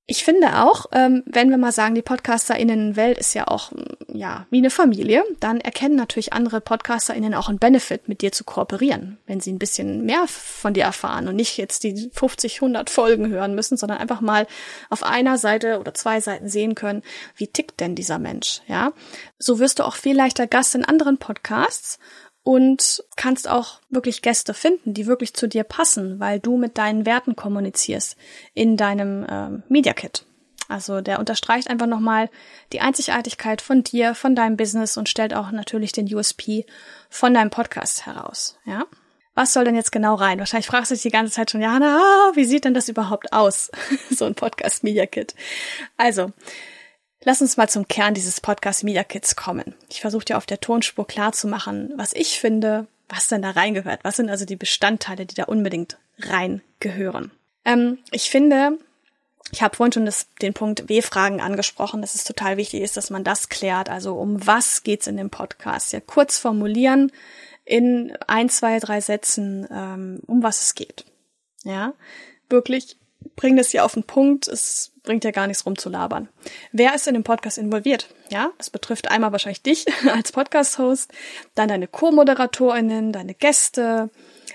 Ich 0.08 0.22
finde 0.22 0.62
auch, 0.62 0.86
ähm, 0.92 1.24
wenn 1.26 1.50
wir 1.50 1.58
mal 1.58 1.72
sagen, 1.72 1.96
die 1.96 2.02
PodcasterInnen-Welt 2.02 3.18
ist 3.18 3.34
ja 3.34 3.48
auch, 3.48 3.72
ja, 4.06 4.46
wie 4.50 4.58
eine 4.58 4.70
Familie, 4.70 5.24
dann 5.40 5.60
erkennen 5.60 5.96
natürlich 5.96 6.32
andere 6.32 6.60
PodcasterInnen 6.60 7.34
auch 7.34 7.48
einen 7.48 7.58
Benefit, 7.58 8.08
mit 8.08 8.22
dir 8.22 8.30
zu 8.30 8.44
kooperieren, 8.44 9.18
wenn 9.26 9.40
sie 9.40 9.52
ein 9.52 9.58
bisschen 9.58 10.04
mehr 10.04 10.26
von 10.28 10.74
dir 10.74 10.84
erfahren 10.84 11.26
und 11.26 11.34
nicht 11.34 11.56
jetzt 11.56 11.82
die 11.82 12.08
50, 12.12 12.58
100 12.58 12.88
Folgen 12.88 13.28
hören 13.30 13.56
müssen, 13.56 13.76
sondern 13.76 13.98
einfach 13.98 14.20
mal 14.20 14.46
auf 14.90 15.02
einer 15.02 15.38
Seite 15.38 15.80
oder 15.80 15.92
zwei 15.92 16.20
Seiten 16.20 16.48
sehen 16.48 16.76
können, 16.76 17.02
wie 17.34 17.48
tickt 17.48 17.80
denn 17.80 17.96
dieser 17.96 18.20
Mensch, 18.20 18.60
ja. 18.68 18.92
So 19.40 19.58
wirst 19.58 19.80
du 19.80 19.82
auch 19.82 19.96
viel 19.96 20.16
leichter 20.16 20.46
Gast 20.46 20.76
in 20.76 20.84
anderen 20.84 21.18
Podcasts 21.18 21.98
und 22.46 23.02
kannst 23.16 23.48
auch 23.48 23.80
wirklich 23.90 24.22
Gäste 24.22 24.54
finden, 24.54 24.94
die 24.94 25.06
wirklich 25.06 25.34
zu 25.34 25.48
dir 25.48 25.64
passen, 25.64 26.20
weil 26.20 26.38
du 26.38 26.56
mit 26.56 26.78
deinen 26.78 27.04
Werten 27.04 27.34
kommunizierst 27.34 28.16
in 28.54 28.76
deinem 28.76 29.26
ähm, 29.28 29.62
Media 29.68 29.92
Kit. 29.92 30.24
Also 30.68 31.00
der 31.00 31.18
unterstreicht 31.18 31.68
einfach 31.68 31.88
nochmal 31.88 32.30
die 32.72 32.80
Einzigartigkeit 32.80 33.60
von 33.60 33.82
dir, 33.82 34.14
von 34.14 34.36
deinem 34.36 34.56
Business 34.56 34.96
und 34.96 35.08
stellt 35.08 35.34
auch 35.34 35.50
natürlich 35.50 35.90
den 35.90 36.06
USP 36.14 36.66
von 37.10 37.34
deinem 37.34 37.50
Podcast 37.50 38.06
heraus. 38.06 38.56
Ja, 38.64 38.84
was 39.34 39.52
soll 39.52 39.64
denn 39.64 39.74
jetzt 39.74 39.90
genau 39.90 40.14
rein? 40.14 40.38
Wahrscheinlich 40.38 40.68
fragst 40.68 40.92
du 40.92 40.94
dich 40.94 41.02
die 41.02 41.10
ganze 41.10 41.32
Zeit 41.32 41.50
schon, 41.50 41.62
Jana, 41.62 42.30
wie 42.34 42.44
sieht 42.44 42.64
denn 42.64 42.74
das 42.74 42.88
überhaupt 42.88 43.32
aus, 43.32 43.72
so 44.10 44.24
ein 44.24 44.36
Podcast 44.36 44.84
Media 44.84 45.06
Kit? 45.06 45.34
Also 45.96 46.30
Lass 47.26 47.42
uns 47.42 47.56
mal 47.56 47.68
zum 47.68 47.88
Kern 47.88 48.14
dieses 48.14 48.40
Podcast 48.40 48.84
Media 48.84 49.02
Kits 49.02 49.34
kommen. 49.34 49.74
Ich 49.88 50.00
versuche 50.00 50.24
dir 50.24 50.36
auf 50.36 50.46
der 50.46 50.60
Tonspur 50.60 51.08
klar 51.08 51.32
zu 51.32 51.48
machen, 51.48 51.92
was 51.96 52.12
ich 52.12 52.38
finde, 52.38 52.86
was 53.08 53.26
denn 53.26 53.42
da 53.42 53.50
reingehört. 53.50 53.98
Was 54.04 54.14
sind 54.14 54.30
also 54.30 54.44
die 54.44 54.54
Bestandteile, 54.54 55.26
die 55.26 55.34
da 55.34 55.46
unbedingt 55.46 55.98
reingehören? 56.20 57.32
Ähm, 57.64 57.98
ich 58.12 58.30
finde, 58.30 58.78
ich 59.50 59.60
habe 59.60 59.74
vorhin 59.74 59.92
schon 59.92 60.06
das, 60.06 60.28
den 60.40 60.54
Punkt 60.54 60.88
W-Fragen 60.88 61.40
angesprochen, 61.40 62.00
dass 62.00 62.14
es 62.14 62.22
total 62.22 62.58
wichtig 62.58 62.80
ist, 62.80 62.96
dass 62.96 63.10
man 63.10 63.24
das 63.24 63.48
klärt. 63.48 63.88
Also 63.88 64.14
um 64.14 64.46
was 64.46 64.84
geht's 64.84 65.08
in 65.08 65.16
dem 65.16 65.30
Podcast? 65.30 65.92
Ja, 65.92 65.98
kurz 65.98 66.38
formulieren 66.38 67.10
in 67.64 68.16
ein, 68.28 68.48
zwei, 68.50 68.78
drei 68.78 69.00
Sätzen, 69.00 69.66
ähm, 69.72 70.20
um 70.28 70.44
was 70.44 70.62
es 70.62 70.74
geht. 70.76 71.04
Ja, 71.64 71.92
wirklich 72.48 72.96
bring 73.36 73.56
das 73.56 73.70
hier 73.70 73.84
auf 73.84 73.94
den 73.94 74.02
Punkt. 74.02 74.48
Es 74.48 74.92
bringt 75.02 75.24
ja 75.24 75.30
gar 75.30 75.46
nichts 75.46 75.64
rumzulabern. 75.64 76.28
Wer 76.72 76.94
ist 76.94 77.06
in 77.06 77.14
dem 77.14 77.24
Podcast 77.24 77.58
involviert? 77.58 78.08
Ja, 78.30 78.50
das 78.58 78.70
betrifft 78.70 79.10
einmal 79.10 79.32
wahrscheinlich 79.32 79.62
dich 79.62 79.86
als 80.12 80.32
Podcast-Host, 80.32 81.12
dann 81.54 81.68
deine 81.68 81.86
Co-ModeratorInnen, 81.86 83.12
deine 83.12 83.34
Gäste, 83.34 84.10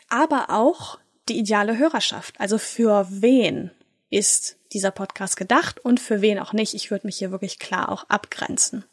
aber 0.10 0.50
auch 0.50 1.00
die 1.30 1.38
ideale 1.38 1.78
Hörerschaft. 1.78 2.36
Also 2.40 2.58
für 2.58 3.08
wen 3.10 3.72
ist 4.10 4.58
dieser 4.74 4.92
Podcast 4.92 5.38
gedacht 5.38 5.80
und 5.80 6.00
für 6.00 6.22
wen 6.22 6.40
auch 6.40 6.54
nicht. 6.54 6.74
Ich 6.74 6.92
würde 6.92 7.08
mich 7.08 7.18
hier 7.18 7.32
wirklich 7.32 7.60
klar 7.60 7.90
auch 7.90 8.06
abgrenzen. 8.10 8.84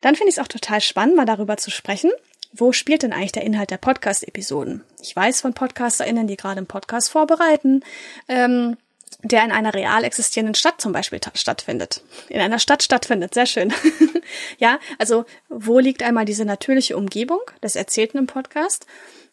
Dann 0.00 0.16
finde 0.16 0.28
ich 0.30 0.36
es 0.36 0.42
auch 0.42 0.48
total 0.48 0.82
spannend, 0.82 1.16
mal 1.16 1.24
darüber 1.24 1.56
zu 1.56 1.70
sprechen, 1.70 2.10
wo 2.56 2.72
spielt 2.72 3.02
denn 3.02 3.12
eigentlich 3.12 3.32
der 3.32 3.42
Inhalt 3.42 3.70
der 3.70 3.78
Podcast-Episoden? 3.78 4.84
Ich 5.02 5.14
weiß 5.14 5.40
von 5.40 5.54
PodcasterInnen, 5.54 6.28
die 6.28 6.36
gerade 6.36 6.58
einen 6.58 6.68
Podcast 6.68 7.10
vorbereiten, 7.10 7.82
ähm, 8.28 8.76
der 9.24 9.44
in 9.44 9.50
einer 9.50 9.74
real 9.74 10.04
existierenden 10.04 10.54
Stadt 10.54 10.80
zum 10.80 10.92
Beispiel 10.92 11.20
stattfindet. 11.34 12.02
In 12.28 12.40
einer 12.40 12.60
Stadt 12.60 12.84
stattfindet, 12.84 13.34
sehr 13.34 13.46
schön. 13.46 13.72
ja, 14.58 14.78
also 14.98 15.24
wo 15.48 15.80
liegt 15.80 16.04
einmal 16.04 16.26
diese 16.26 16.44
natürliche 16.44 16.96
Umgebung 16.96 17.40
des 17.60 17.74
Erzählten 17.74 18.18
im 18.18 18.26
Podcast? 18.26 18.86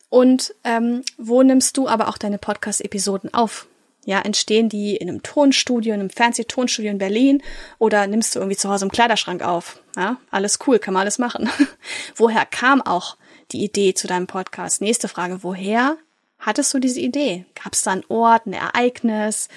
Und 0.09 0.55
ähm, 0.63 1.03
wo 1.17 1.43
nimmst 1.43 1.77
du 1.77 1.87
aber 1.87 2.07
auch 2.07 2.17
deine 2.17 2.39
Podcast-Episoden 2.39 3.33
auf? 3.33 3.67
Ja, 4.03 4.19
entstehen 4.19 4.67
die 4.67 4.95
in 4.95 5.09
einem 5.09 5.21
Tonstudio, 5.21 5.93
in 5.93 5.99
einem 5.99 6.09
Fernsehtonstudio 6.09 6.91
in 6.91 6.97
Berlin 6.97 7.43
oder 7.77 8.07
nimmst 8.07 8.35
du 8.35 8.39
irgendwie 8.39 8.57
zu 8.57 8.69
Hause 8.69 8.85
im 8.85 8.91
Kleiderschrank 8.91 9.43
auf? 9.43 9.79
Ja, 9.95 10.17
alles 10.31 10.59
cool, 10.65 10.79
kann 10.79 10.93
man 10.93 11.01
alles 11.01 11.19
machen. 11.19 11.49
Woher 12.15 12.45
kam 12.45 12.81
auch 12.81 13.17
die 13.51 13.63
Idee 13.63 13.93
zu 13.93 14.07
deinem 14.07 14.27
Podcast? 14.27 14.81
Nächste 14.81 15.07
Frage, 15.07 15.43
woher 15.43 15.97
hattest 16.39 16.73
du 16.73 16.79
diese 16.79 16.99
Idee? 16.99 17.45
Gab 17.61 17.73
es 17.73 17.83
da 17.83 17.91
einen 17.91 18.05
Ort, 18.07 18.47
ein 18.47 18.53
Ereignis, 18.53 19.49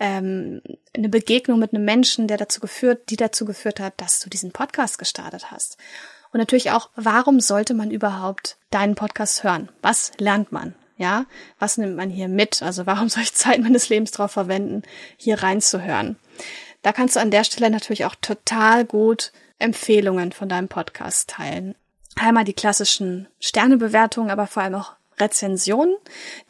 ähm, 0.00 0.62
eine 0.96 1.08
Begegnung 1.08 1.58
mit 1.58 1.72
einem 1.72 1.84
Menschen, 1.84 2.26
der 2.26 2.38
dazu 2.38 2.60
geführt, 2.60 3.10
die 3.10 3.16
dazu 3.16 3.44
geführt 3.44 3.78
hat, 3.78 3.94
dass 3.98 4.18
du 4.20 4.30
diesen 4.30 4.52
Podcast 4.52 4.98
gestartet 4.98 5.50
hast? 5.50 5.76
Und 6.32 6.38
natürlich 6.38 6.70
auch, 6.70 6.90
warum 6.96 7.40
sollte 7.40 7.74
man 7.74 7.90
überhaupt 7.90 8.56
deinen 8.70 8.94
Podcast 8.94 9.44
hören? 9.44 9.68
Was 9.82 10.12
lernt 10.18 10.50
man? 10.50 10.74
Ja, 10.96 11.26
was 11.58 11.78
nimmt 11.78 11.96
man 11.96 12.10
hier 12.10 12.28
mit? 12.28 12.62
Also 12.62 12.86
warum 12.86 13.08
soll 13.08 13.22
ich 13.22 13.34
Zeit 13.34 13.60
meines 13.60 13.88
Lebens 13.88 14.10
darauf 14.12 14.32
verwenden, 14.32 14.82
hier 15.16 15.42
reinzuhören? 15.42 16.16
Da 16.82 16.92
kannst 16.92 17.16
du 17.16 17.20
an 17.20 17.30
der 17.30 17.44
Stelle 17.44 17.70
natürlich 17.70 18.04
auch 18.04 18.16
total 18.20 18.84
gut 18.84 19.32
Empfehlungen 19.58 20.32
von 20.32 20.48
deinem 20.48 20.68
Podcast 20.68 21.30
teilen. 21.30 21.74
Einmal 22.16 22.44
die 22.44 22.52
klassischen 22.52 23.28
Sternebewertungen, 23.40 24.30
aber 24.30 24.46
vor 24.46 24.62
allem 24.62 24.74
auch 24.74 24.94
Rezensionen, 25.22 25.96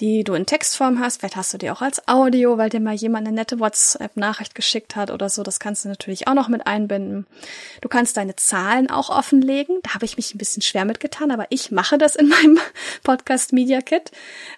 die 0.01 0.25
du 0.25 0.35
in 0.35 0.47
Textform 0.47 0.99
hast. 1.01 1.21
Vielleicht 1.21 1.37
hast 1.37 1.53
du 1.53 1.59
die 1.59 1.71
auch 1.71 1.83
als 1.83 2.09
Audio, 2.09 2.59
weil 2.59 2.71
dir 2.71 2.81
mal 2.81 2.95
jemand 2.95 3.27
eine 3.27 3.37
nette 3.37 3.61
WhatsApp-Nachricht 3.61 4.55
geschickt 4.55 4.97
hat 4.97 5.11
oder 5.11 5.29
so. 5.29 5.43
Das 5.43 5.61
kannst 5.61 5.85
du 5.85 5.89
natürlich 5.89 6.27
auch 6.27 6.35
noch 6.35 6.49
mit 6.49 6.67
einbinden. 6.67 7.27
Du 7.81 7.89
kannst 7.89 8.17
deine 8.17 8.37
Zahlen 8.37 8.91
auch 8.91 9.11
offenlegen. 9.11 9.79
Da 9.83 9.95
habe 9.95 10.05
ich 10.05 10.17
mich 10.17 10.35
ein 10.35 10.39
bisschen 10.39 10.63
schwer 10.63 10.85
mitgetan, 10.85 11.31
aber 11.31 11.47
ich 11.51 11.71
mache 11.71 11.99
das 11.99 12.17
in 12.17 12.29
meinem 12.33 12.59
Podcast 13.03 13.53
Media 13.53 13.81
Kit. 13.81 14.11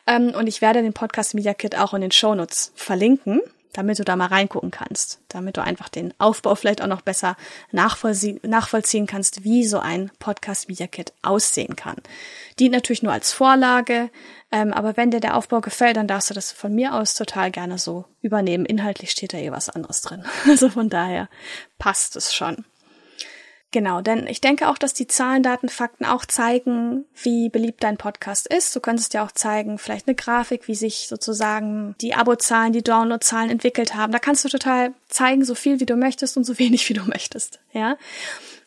Ähm, 0.06 0.32
und 0.34 0.46
ich 0.46 0.60
werde 0.60 0.82
den 0.82 0.92
Podcast 0.92 1.34
Media 1.34 1.54
Kit 1.54 1.76
auch 1.76 1.94
in 1.94 2.00
den 2.00 2.12
Shownotes 2.12 2.72
verlinken 2.74 3.40
damit 3.74 3.98
du 3.98 4.04
da 4.04 4.16
mal 4.16 4.28
reingucken 4.28 4.70
kannst, 4.70 5.20
damit 5.28 5.58
du 5.58 5.62
einfach 5.62 5.90
den 5.90 6.14
Aufbau 6.18 6.54
vielleicht 6.54 6.80
auch 6.80 6.86
noch 6.86 7.02
besser 7.02 7.36
nachvollzie 7.72 8.40
nachvollziehen 8.42 9.06
kannst, 9.06 9.44
wie 9.44 9.64
so 9.64 9.78
ein 9.78 10.10
Podcast 10.18 10.68
Media 10.68 10.86
Kit 10.86 11.12
aussehen 11.22 11.76
kann. 11.76 11.96
Dient 12.58 12.72
natürlich 12.72 13.02
nur 13.02 13.12
als 13.12 13.32
Vorlage, 13.32 14.10
ähm, 14.50 14.72
aber 14.72 14.96
wenn 14.96 15.10
dir 15.10 15.20
der 15.20 15.36
Aufbau 15.36 15.60
gefällt, 15.60 15.96
dann 15.96 16.08
darfst 16.08 16.30
du 16.30 16.34
das 16.34 16.52
von 16.52 16.74
mir 16.74 16.94
aus 16.94 17.14
total 17.14 17.50
gerne 17.50 17.76
so 17.76 18.04
übernehmen. 18.22 18.64
Inhaltlich 18.64 19.10
steht 19.10 19.34
da 19.34 19.38
eh 19.38 19.50
was 19.50 19.68
anderes 19.68 20.00
drin. 20.00 20.24
Also 20.48 20.70
von 20.70 20.88
daher 20.88 21.28
passt 21.78 22.16
es 22.16 22.34
schon. 22.34 22.64
Genau, 23.74 24.02
denn 24.02 24.28
ich 24.28 24.40
denke 24.40 24.68
auch, 24.68 24.78
dass 24.78 24.94
die 24.94 25.08
Zahlen, 25.08 25.42
Daten, 25.42 25.68
Fakten 25.68 26.04
auch 26.04 26.24
zeigen, 26.24 27.06
wie 27.20 27.48
beliebt 27.48 27.82
dein 27.82 27.96
Podcast 27.96 28.46
ist. 28.46 28.76
Du 28.76 28.78
könntest 28.78 29.14
ja 29.14 29.24
auch 29.24 29.32
zeigen, 29.32 29.78
vielleicht 29.78 30.06
eine 30.06 30.14
Grafik, 30.14 30.68
wie 30.68 30.76
sich 30.76 31.08
sozusagen 31.08 31.96
die 32.00 32.14
Abozahlen, 32.14 32.72
die 32.72 32.84
Downloadzahlen 32.84 33.50
entwickelt 33.50 33.96
haben. 33.96 34.12
Da 34.12 34.20
kannst 34.20 34.44
du 34.44 34.48
total 34.48 34.94
zeigen, 35.08 35.44
so 35.44 35.56
viel 35.56 35.80
wie 35.80 35.86
du 35.86 35.96
möchtest 35.96 36.36
und 36.36 36.44
so 36.44 36.56
wenig 36.60 36.88
wie 36.88 36.94
du 36.94 37.02
möchtest. 37.02 37.58
Ja. 37.72 37.96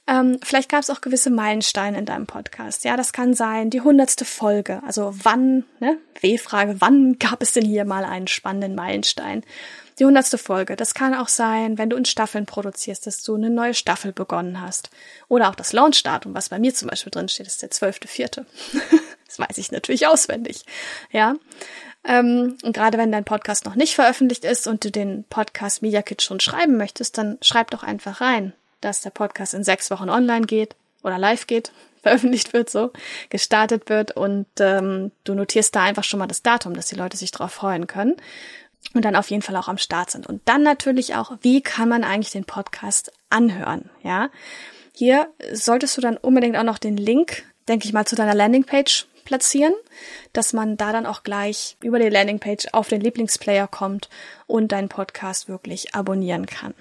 Ähm, 0.07 0.39
vielleicht 0.41 0.69
gab 0.69 0.81
es 0.81 0.89
auch 0.89 1.01
gewisse 1.01 1.29
Meilensteine 1.29 1.99
in 1.99 2.05
deinem 2.05 2.27
Podcast. 2.27 2.85
Ja, 2.85 2.95
das 2.95 3.11
kann 3.11 3.33
sein 3.33 3.69
die 3.69 3.81
hundertste 3.81 4.23
Folge. 4.23 4.81
Also 4.85 5.11
wann, 5.13 5.65
ne? 5.79 5.97
W-Frage, 6.21 6.79
wann 6.79 7.19
gab 7.19 7.41
es 7.41 7.53
denn 7.53 7.65
hier 7.65 7.83
mal 7.83 8.05
einen 8.05 8.27
spannenden 8.27 8.73
Meilenstein? 8.73 9.43
Die 9.99 10.05
hundertste 10.05 10.37
Folge. 10.37 10.75
Das 10.75 10.93
kann 10.93 11.13
auch 11.13 11.27
sein, 11.27 11.77
wenn 11.77 11.89
du 11.89 11.97
in 11.97 12.05
Staffeln 12.05 12.45
produzierst, 12.45 13.05
dass 13.05 13.21
du 13.23 13.35
eine 13.35 13.49
neue 13.49 13.73
Staffel 13.73 14.13
begonnen 14.13 14.61
hast. 14.61 14.91
Oder 15.27 15.49
auch 15.49 15.55
das 15.55 15.73
Launchdatum, 15.73 16.33
was 16.33 16.49
bei 16.49 16.59
mir 16.59 16.73
zum 16.73 16.87
Beispiel 16.87 17.11
drin 17.11 17.27
steht, 17.27 17.47
ist 17.47 17.61
der 17.61 17.71
zwölfte 17.71 18.07
Vierte. 18.07 18.45
das 19.27 19.39
weiß 19.39 19.57
ich 19.57 19.71
natürlich 19.71 20.07
auswendig. 20.07 20.63
Ja. 21.11 21.35
Ähm, 22.05 22.57
und 22.63 22.73
gerade 22.73 22.97
wenn 22.97 23.11
dein 23.11 23.25
Podcast 23.25 23.65
noch 23.65 23.75
nicht 23.75 23.95
veröffentlicht 23.95 24.45
ist 24.45 24.67
und 24.67 24.85
du 24.85 24.91
den 24.91 25.25
Podcast 25.25 25.81
Media 25.81 26.01
Kit 26.01 26.21
schon 26.21 26.39
schreiben 26.39 26.77
möchtest, 26.77 27.17
dann 27.17 27.37
schreib 27.41 27.71
doch 27.71 27.83
einfach 27.83 28.21
rein, 28.21 28.53
dass 28.81 29.01
der 29.01 29.09
Podcast 29.09 29.53
in 29.53 29.63
sechs 29.63 29.91
Wochen 29.91 30.09
online 30.09 30.45
geht 30.45 30.75
oder 31.03 31.17
live 31.17 31.47
geht, 31.47 31.71
veröffentlicht 32.01 32.53
wird, 32.53 32.69
so 32.69 32.91
gestartet 33.29 33.89
wird 33.89 34.11
und 34.15 34.47
ähm, 34.59 35.11
du 35.23 35.33
notierst 35.33 35.75
da 35.75 35.83
einfach 35.83 36.03
schon 36.03 36.19
mal 36.19 36.27
das 36.27 36.43
Datum, 36.43 36.73
dass 36.73 36.87
die 36.87 36.95
Leute 36.95 37.17
sich 37.17 37.31
darauf 37.31 37.51
freuen 37.51 37.87
können 37.87 38.15
und 38.93 39.03
dann 39.03 39.15
auf 39.15 39.29
jeden 39.29 39.41
Fall 39.41 39.55
auch 39.55 39.67
am 39.67 39.77
Start 39.77 40.11
sind. 40.11 40.27
Und 40.27 40.41
dann 40.45 40.63
natürlich 40.63 41.15
auch, 41.15 41.37
wie 41.41 41.61
kann 41.61 41.89
man 41.89 42.03
eigentlich 42.03 42.31
den 42.31 42.45
Podcast 42.45 43.11
anhören, 43.29 43.89
ja? 44.03 44.29
Hier 44.93 45.27
solltest 45.51 45.95
du 45.95 46.01
dann 46.01 46.17
unbedingt 46.17 46.57
auch 46.57 46.63
noch 46.63 46.79
den 46.79 46.97
Link, 46.97 47.43
denke 47.67 47.85
ich 47.85 47.93
mal, 47.93 48.05
zu 48.05 48.15
deiner 48.15 48.33
Landingpage 48.33 49.05
platzieren, 49.25 49.73
dass 50.33 50.53
man 50.53 50.77
da 50.77 50.91
dann 50.91 51.05
auch 51.05 51.21
gleich 51.21 51.77
über 51.83 51.99
die 51.99 52.09
Landingpage 52.09 52.69
auf 52.71 52.87
den 52.87 53.01
Lieblingsplayer 53.01 53.67
kommt 53.67 54.09
und 54.47 54.71
deinen 54.71 54.89
Podcast 54.89 55.49
wirklich 55.49 55.93
abonnieren 55.93 56.47
kann. 56.47 56.73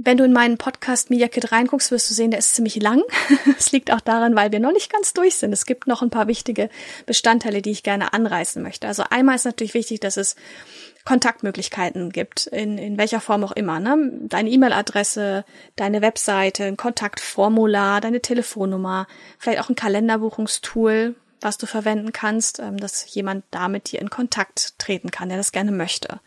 Wenn 0.00 0.16
du 0.16 0.22
in 0.22 0.32
meinen 0.32 0.58
Podcast 0.58 1.10
Media 1.10 1.26
Kit 1.26 1.50
reinguckst, 1.50 1.90
wirst 1.90 2.08
du 2.08 2.14
sehen, 2.14 2.30
der 2.30 2.38
ist 2.38 2.54
ziemlich 2.54 2.80
lang. 2.80 3.02
Es 3.58 3.72
liegt 3.72 3.92
auch 3.92 4.00
daran, 4.00 4.36
weil 4.36 4.52
wir 4.52 4.60
noch 4.60 4.70
nicht 4.70 4.92
ganz 4.92 5.12
durch 5.12 5.34
sind. 5.34 5.52
Es 5.52 5.66
gibt 5.66 5.88
noch 5.88 6.02
ein 6.02 6.10
paar 6.10 6.28
wichtige 6.28 6.70
Bestandteile, 7.04 7.62
die 7.62 7.72
ich 7.72 7.82
gerne 7.82 8.12
anreißen 8.12 8.62
möchte. 8.62 8.86
Also 8.86 9.02
einmal 9.10 9.34
ist 9.34 9.44
natürlich 9.44 9.74
wichtig, 9.74 9.98
dass 9.98 10.16
es 10.16 10.36
Kontaktmöglichkeiten 11.04 12.10
gibt, 12.10 12.46
in, 12.46 12.78
in 12.78 12.96
welcher 12.96 13.20
Form 13.20 13.42
auch 13.42 13.50
immer. 13.50 13.80
Ne? 13.80 14.20
Deine 14.28 14.50
E-Mail-Adresse, 14.50 15.44
deine 15.74 16.00
Webseite, 16.00 16.66
ein 16.66 16.76
Kontaktformular, 16.76 18.00
deine 18.00 18.22
Telefonnummer, 18.22 19.08
vielleicht 19.40 19.60
auch 19.60 19.68
ein 19.68 19.74
Kalenderbuchungstool, 19.74 21.16
was 21.40 21.58
du 21.58 21.66
verwenden 21.66 22.12
kannst, 22.12 22.60
ähm, 22.60 22.76
dass 22.76 23.12
jemand 23.12 23.44
da 23.50 23.66
mit 23.66 23.90
dir 23.90 24.00
in 24.00 24.10
Kontakt 24.10 24.78
treten 24.78 25.10
kann, 25.10 25.28
der 25.28 25.38
das 25.38 25.50
gerne 25.50 25.72
möchte. 25.72 26.20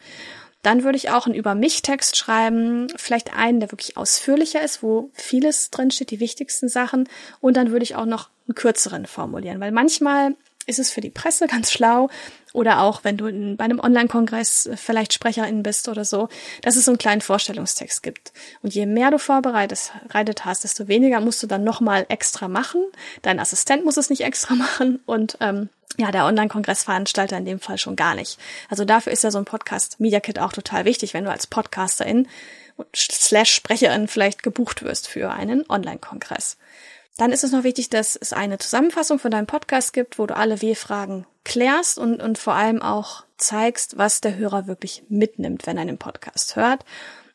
Dann 0.61 0.83
würde 0.83 0.97
ich 0.97 1.09
auch 1.09 1.25
einen 1.25 1.35
Über 1.35 1.55
mich 1.55 1.81
Text 1.81 2.17
schreiben, 2.17 2.87
vielleicht 2.95 3.35
einen, 3.35 3.59
der 3.59 3.71
wirklich 3.71 3.97
ausführlicher 3.97 4.61
ist, 4.61 4.83
wo 4.83 5.09
vieles 5.13 5.71
drinsteht, 5.71 6.11
die 6.11 6.19
wichtigsten 6.19 6.69
Sachen. 6.69 7.09
Und 7.39 7.57
dann 7.57 7.71
würde 7.71 7.83
ich 7.83 7.95
auch 7.95 8.05
noch 8.05 8.29
einen 8.47 8.55
kürzeren 8.55 9.05
formulieren, 9.05 9.59
weil 9.59 9.71
manchmal 9.71 10.35
ist 10.71 10.79
es 10.79 10.91
für 10.91 11.01
die 11.01 11.09
Presse 11.09 11.47
ganz 11.47 11.71
schlau 11.71 12.09
oder 12.53 12.81
auch 12.81 13.03
wenn 13.03 13.17
du 13.17 13.27
in, 13.27 13.57
bei 13.57 13.65
einem 13.65 13.79
Online-Kongress 13.79 14.69
vielleicht 14.75 15.13
Sprecherin 15.13 15.63
bist 15.63 15.87
oder 15.87 16.03
so, 16.03 16.29
dass 16.61 16.75
es 16.75 16.85
so 16.85 16.91
einen 16.91 16.97
kleinen 16.97 17.21
Vorstellungstext 17.21 18.03
gibt. 18.03 18.33
Und 18.61 18.73
je 18.73 18.85
mehr 18.85 19.11
du 19.11 19.19
vorbereitet 19.19 20.45
hast, 20.45 20.63
desto 20.63 20.87
weniger 20.87 21.21
musst 21.21 21.41
du 21.43 21.47
dann 21.47 21.63
nochmal 21.63 22.05
extra 22.09 22.47
machen. 22.47 22.83
Dein 23.21 23.39
Assistent 23.39 23.85
muss 23.85 23.97
es 23.97 24.09
nicht 24.09 24.21
extra 24.21 24.55
machen 24.55 24.99
und 25.05 25.37
ähm, 25.39 25.69
ja, 25.97 26.11
der 26.11 26.25
Online-Kongressveranstalter 26.25 27.37
in 27.37 27.45
dem 27.45 27.59
Fall 27.59 27.77
schon 27.77 27.95
gar 27.95 28.15
nicht. 28.15 28.39
Also 28.69 28.85
dafür 28.85 29.11
ist 29.11 29.23
ja 29.23 29.31
so 29.31 29.37
ein 29.37 29.45
Podcast 29.45 29.99
Media 29.99 30.21
Kit 30.21 30.39
auch 30.39 30.53
total 30.53 30.85
wichtig, 30.85 31.13
wenn 31.13 31.25
du 31.25 31.31
als 31.31 31.47
Podcasterin 31.47 32.27
slash 32.95 33.53
Sprecherin 33.53 34.07
vielleicht 34.07 34.41
gebucht 34.41 34.83
wirst 34.83 35.07
für 35.07 35.31
einen 35.31 35.69
Online-Kongress. 35.69 36.57
Dann 37.21 37.33
ist 37.33 37.43
es 37.43 37.51
noch 37.51 37.63
wichtig, 37.63 37.87
dass 37.91 38.15
es 38.15 38.33
eine 38.33 38.57
Zusammenfassung 38.57 39.19
von 39.19 39.29
deinem 39.29 39.45
Podcast 39.45 39.93
gibt, 39.93 40.17
wo 40.17 40.25
du 40.25 40.35
alle 40.35 40.63
W-Fragen 40.63 41.27
klärst 41.43 41.99
und, 41.99 42.19
und 42.19 42.39
vor 42.39 42.55
allem 42.55 42.81
auch 42.81 43.25
zeigst, 43.37 43.99
was 43.99 44.21
der 44.21 44.37
Hörer 44.37 44.65
wirklich 44.65 45.03
mitnimmt, 45.07 45.67
wenn 45.67 45.77
er 45.77 45.83
einen 45.83 45.99
Podcast 45.99 46.55
hört. 46.55 46.83